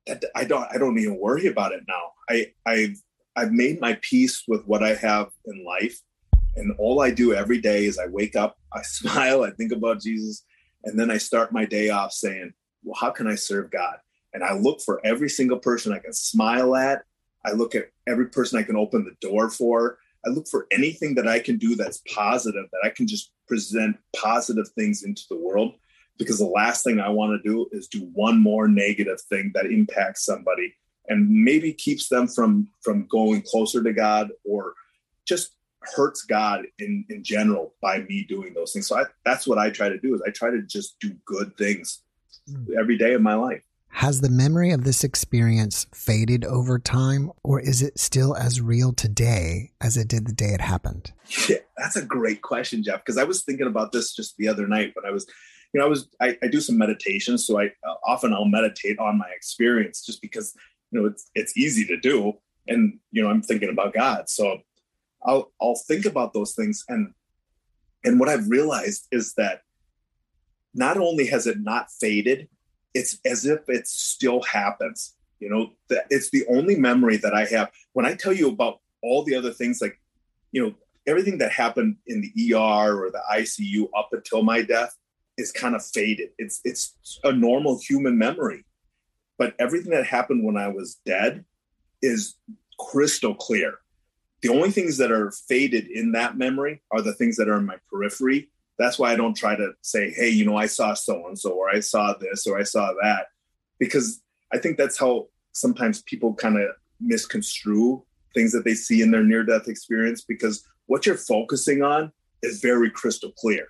[0.07, 2.12] that, I don't I don't even worry about it now.
[2.28, 3.01] I I've
[3.36, 6.01] I've made my peace with what I have in life
[6.57, 10.01] and all I do every day is I wake up, I smile, I think about
[10.01, 10.44] Jesus,
[10.84, 13.97] and then I start my day off saying, Well, how can I serve God?
[14.32, 17.03] And I look for every single person I can smile at.
[17.44, 19.99] I look at every person I can open the door for.
[20.27, 23.97] I look for anything that I can do that's positive, that I can just present
[24.14, 25.74] positive things into the world.
[26.18, 29.66] Because the last thing I want to do is do one more negative thing that
[29.66, 30.74] impacts somebody
[31.09, 34.74] and maybe keeps them from from going closer to God or
[35.27, 35.53] just
[35.83, 38.87] hurts God in in general by me doing those things.
[38.87, 41.57] So I, that's what I try to do is I try to just do good
[41.57, 42.03] things
[42.51, 42.66] mm.
[42.79, 43.62] every day of my life.
[43.97, 48.92] Has the memory of this experience faded over time, or is it still as real
[48.92, 51.12] today as it did the day it happened?
[51.49, 53.01] Yeah, that's a great question, Jeff.
[53.01, 55.26] Because I was thinking about this just the other night when I was,
[55.72, 58.99] you know, I was I, I do some meditation, so I uh, often I'll meditate
[58.99, 60.55] on my experience just because
[60.90, 62.34] you know it's it's easy to do,
[62.68, 64.28] and you know I'm thinking about God.
[64.28, 64.59] So
[65.24, 67.14] I'll I'll think about those things and
[68.05, 69.62] and what I've realized is that
[70.74, 72.51] not only has it not faded,
[72.97, 75.14] it's as if it still happens.
[75.38, 77.70] You know, that it's the only memory that I have.
[77.92, 80.01] When I tell you about all the other things, like,
[80.51, 80.74] you know,
[81.07, 84.97] everything that happened in the ER or the ICU up until my death
[85.36, 86.30] is kind of faded.
[86.38, 88.64] It's it's a normal human memory.
[89.38, 91.44] But everything that happened when I was dead
[92.01, 92.36] is
[92.78, 93.80] crystal clear
[94.42, 97.66] the only things that are faded in that memory are the things that are in
[97.66, 98.51] my periphery.
[98.79, 101.51] That's why I don't try to say, hey, you know, I saw so and so,
[101.51, 103.27] or I saw this, or I saw that,
[103.79, 104.20] because
[104.53, 106.68] I think that's how sometimes people kind of
[107.01, 108.03] misconstrue
[108.35, 112.12] things that they see in their near death experience because what you're focusing on
[112.43, 113.66] is very crystal clear.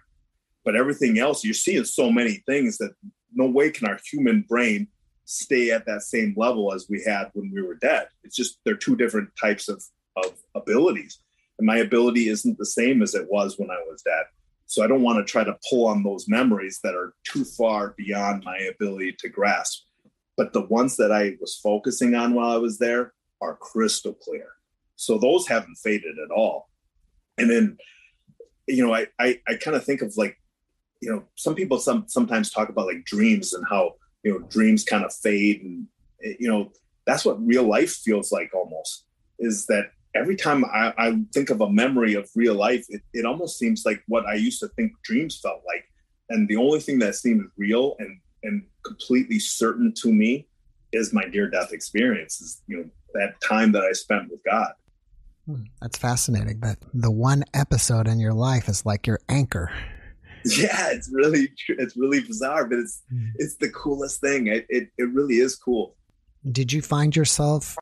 [0.65, 2.93] But everything else, you're seeing so many things that
[3.33, 4.89] no way can our human brain
[5.25, 8.09] stay at that same level as we had when we were dead.
[8.25, 9.83] It's just they're two different types of
[10.17, 11.21] of abilities.
[11.59, 14.25] And my ability isn't the same as it was when I was dead.
[14.67, 17.95] So I don't want to try to pull on those memories that are too far
[17.97, 19.85] beyond my ability to grasp.
[20.37, 24.49] But the ones that I was focusing on while I was there are crystal clear.
[24.97, 26.69] So those haven't faded at all.
[27.39, 27.79] And then,
[28.67, 30.37] you know, I I, I kind of think of like,
[31.01, 33.95] you know, some people some sometimes talk about like dreams and how,
[34.25, 35.87] you know, dreams kind of fade and
[36.25, 36.73] eh, you know,
[37.07, 39.05] that's what real life feels like almost
[39.39, 43.25] is that every time I, I, think of a memory of real life, it, it
[43.25, 45.85] almost seems like what I used to think dreams felt like.
[46.31, 50.49] And the only thing that seems real and, and completely certain to me
[50.93, 54.73] is my near death experience, is, you know, that time that I spent with God.
[55.47, 56.61] Hmm, that's fascinating.
[56.61, 59.71] That the one episode in your life is like your anchor.
[60.57, 63.33] Yeah, it's really it's really bizarre, but it's mm.
[63.35, 64.47] it's the coolest thing.
[64.47, 65.97] It, it it really is cool.
[66.53, 67.77] Did you find yourself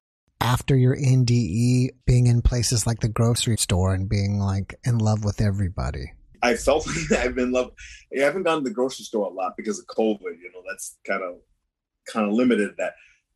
[0.45, 5.25] after your NDE being in places like the grocery store and being like in love
[5.25, 6.13] with everybody?
[6.43, 7.73] I felt like I've been love.
[8.15, 10.21] I haven't gone to the grocery store a lot because of COVID.
[10.21, 11.37] You know, that's kind of
[12.07, 12.93] kind of limited that.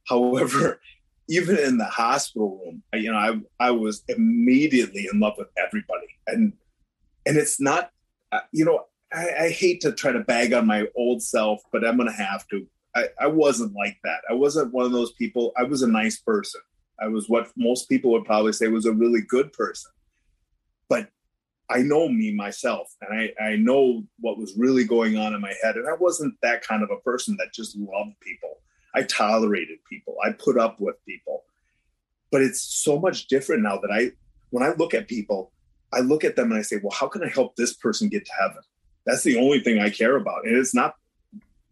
[0.07, 0.81] However,
[1.31, 6.09] even in the hospital room, you know, I I was immediately in love with everybody,
[6.27, 6.53] and
[7.25, 7.91] and it's not,
[8.33, 11.87] uh, you know, I, I hate to try to bag on my old self, but
[11.87, 12.67] I'm gonna have to.
[12.95, 14.21] I, I wasn't like that.
[14.29, 15.53] I wasn't one of those people.
[15.57, 16.61] I was a nice person.
[17.01, 19.91] I was what most people would probably say was a really good person.
[20.89, 21.09] But
[21.71, 25.55] I know me myself, and I, I know what was really going on in my
[25.63, 25.77] head.
[25.77, 28.61] And I wasn't that kind of a person that just loved people.
[28.95, 30.17] I tolerated people.
[30.25, 31.45] I put up with people.
[32.33, 34.13] But it's so much different now that I,
[34.51, 35.53] when I look at people,
[35.93, 38.27] I look at them and I say, well, how can I help this person get
[38.27, 38.63] to heaven?
[39.07, 40.47] That's the only thing I care about.
[40.47, 40.95] And it's not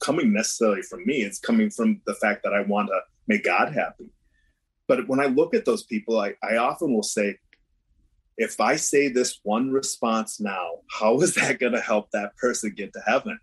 [0.01, 3.73] coming necessarily from me, it's coming from the fact that I want to make God
[3.73, 4.11] happy.
[4.89, 7.39] But when I look at those people, I, I often will say,
[8.39, 12.75] if I say this one response now, how is that going to help that person
[12.77, 13.39] get to heaven?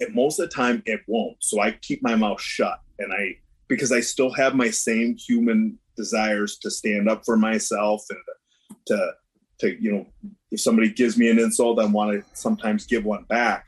[0.00, 1.36] And most of the time, it won't.
[1.40, 3.36] So I keep my mouth shut and I
[3.68, 8.20] because I still have my same human desires to stand up for myself and
[8.86, 9.12] to
[9.58, 10.06] to you know
[10.50, 13.66] if somebody gives me an insult, I want to sometimes give one back.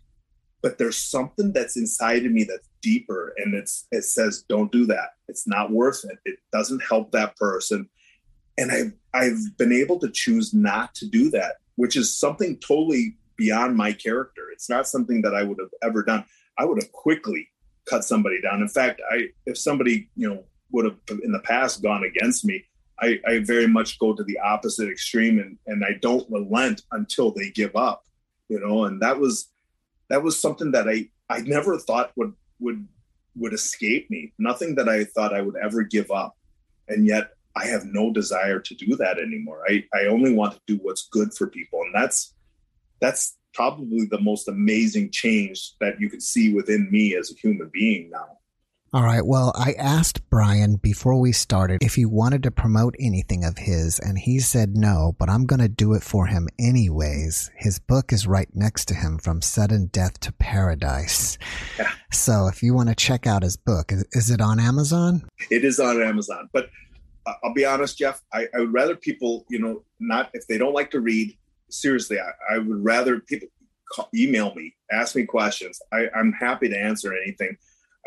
[0.63, 4.87] But there's something that's inside of me that's deeper, and it's it says, "Don't do
[4.87, 5.11] that.
[5.29, 6.19] It's not worth it.
[6.25, 7.89] It doesn't help that person."
[8.57, 13.17] And I've I've been able to choose not to do that, which is something totally
[13.37, 14.51] beyond my character.
[14.53, 16.25] It's not something that I would have ever done.
[16.59, 17.49] I would have quickly
[17.89, 18.61] cut somebody down.
[18.61, 22.65] In fact, I if somebody you know would have in the past gone against me,
[23.01, 27.31] I, I very much go to the opposite extreme and and I don't relent until
[27.31, 28.05] they give up.
[28.49, 29.51] You know, and that was
[30.09, 32.87] that was something that I I never thought would would
[33.37, 34.33] would escape me.
[34.39, 36.37] Nothing that I thought I would ever give up,
[36.89, 39.65] and yet I have no desire to do that anymore.
[39.69, 42.35] I I only want to do what's good for people, and that's
[43.01, 47.71] that's probably the most amazing change that you could see within me as a human
[47.73, 48.38] being now.
[48.91, 49.25] All right.
[49.25, 53.99] Well, I asked Brian before we started if he wanted to promote anything of his,
[53.99, 57.51] and he said no, but I'm going to do it for him anyways.
[57.55, 61.37] His book is right next to him From Sudden Death to Paradise.
[61.79, 61.91] Yeah.
[62.11, 65.29] So if you want to check out his book, is, is, it on Amazon?
[65.51, 66.49] It is on Amazon.
[66.55, 66.71] But
[67.27, 70.57] uh, I'll be honest, Jeff, I, I would rather people, you know, not if they
[70.57, 71.37] don't like to read,
[71.69, 73.49] seriously, I, I would rather people
[73.93, 75.79] call, email me, ask me questions.
[75.93, 77.59] I, I'm happy to answer anything.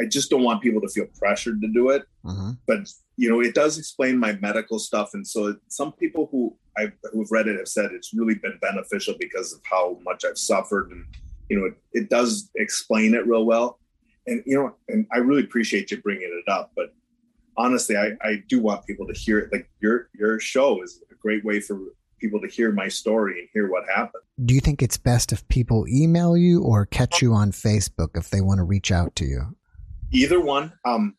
[0.02, 2.04] I just don't want people to feel pressured to do it.
[2.26, 2.52] Mm-hmm.
[2.68, 6.94] But you know, it does explain my medical stuff, and so some people who I've
[7.12, 10.92] who've read it have said it's really been beneficial because of how much I've suffered,
[10.92, 11.06] and
[11.50, 13.80] you know, it, it does explain it real well.
[14.26, 16.72] And you know, and I really appreciate you bringing it up.
[16.76, 16.94] But
[17.58, 19.52] honestly, I, I do want people to hear it.
[19.52, 21.80] Like your your show is a great way for
[22.20, 24.24] people to hear my story and hear what happened.
[24.46, 28.30] Do you think it's best if people email you or catch you on Facebook if
[28.30, 29.56] they want to reach out to you?
[30.12, 30.74] Either one.
[30.86, 31.16] Um,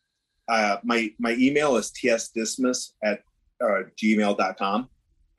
[0.47, 3.21] uh, my my email is tsdismas at
[3.61, 4.89] uh, gmail.com.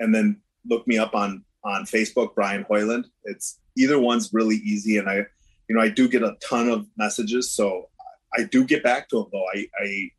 [0.00, 3.06] And then look me up on on Facebook, Brian Hoyland.
[3.24, 4.98] It's either one's really easy.
[4.98, 5.26] And I,
[5.68, 7.50] you know, I do get a ton of messages.
[7.52, 7.88] So
[8.36, 9.46] I do get back to them though.
[9.54, 10.10] I, I,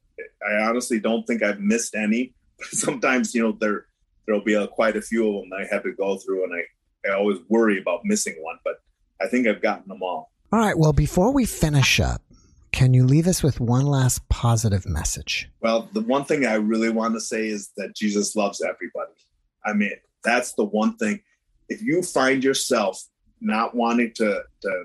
[0.49, 2.33] I honestly don't think I've missed any.
[2.57, 3.85] But Sometimes, you know, they're
[4.25, 6.53] there'll be a, quite a few of them that I have to go through, and
[6.53, 8.75] I, I always worry about missing one, but
[9.21, 10.31] I think I've gotten them all.
[10.51, 10.77] All right.
[10.77, 12.21] Well, before we finish up,
[12.75, 15.49] can you leave us with one last positive message?
[15.61, 19.13] Well, the one thing I really want to say is that Jesus loves everybody.
[19.65, 21.21] I mean, that's the one thing.
[21.69, 23.01] If you find yourself
[23.39, 24.83] not wanting to to,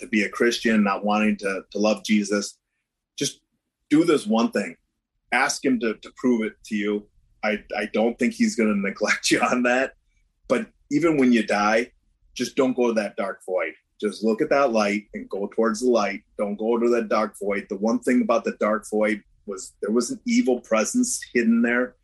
[0.00, 2.58] to be a Christian, not wanting to, to love Jesus,
[3.16, 3.40] just
[3.88, 4.74] do this one thing.
[5.32, 7.06] Ask him to, to prove it to you
[7.42, 9.94] I, I don't think he's going to neglect you on that.
[10.48, 11.92] But even when you die,
[12.34, 13.74] just don't go to that dark void.
[14.00, 16.22] Just look at that light and go towards the light.
[16.38, 17.66] Don't go to that dark void.
[17.68, 21.96] The one thing about the dark void was there was an evil presence hidden there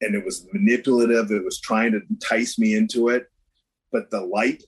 [0.00, 1.30] and it was manipulative.
[1.30, 3.26] It was trying to entice me into it.
[3.90, 4.62] But the light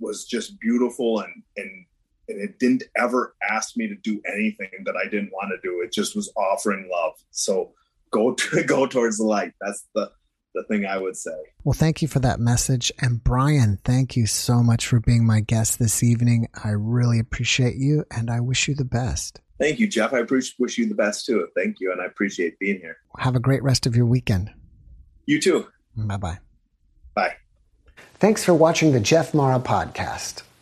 [0.00, 1.86] was just beautiful and, and,
[2.28, 5.82] and it didn't ever ask me to do anything that I didn't want to do.
[5.82, 7.14] It just was offering love.
[7.30, 7.72] So
[8.10, 9.52] go to, go towards the light.
[9.60, 10.10] That's the
[10.56, 11.36] the thing I would say.
[11.62, 12.90] Well, thank you for that message.
[12.98, 16.48] And Brian, thank you so much for being my guest this evening.
[16.64, 19.40] I really appreciate you and I wish you the best.
[19.58, 20.12] Thank you, Jeff.
[20.12, 21.46] I wish you the best too.
[21.54, 21.92] Thank you.
[21.92, 22.96] And I appreciate being here.
[23.18, 24.50] Have a great rest of your weekend.
[25.26, 25.66] You too.
[25.96, 26.38] Bye bye.
[27.14, 27.36] Bye.
[28.14, 30.42] Thanks for watching the Jeff Mara podcast.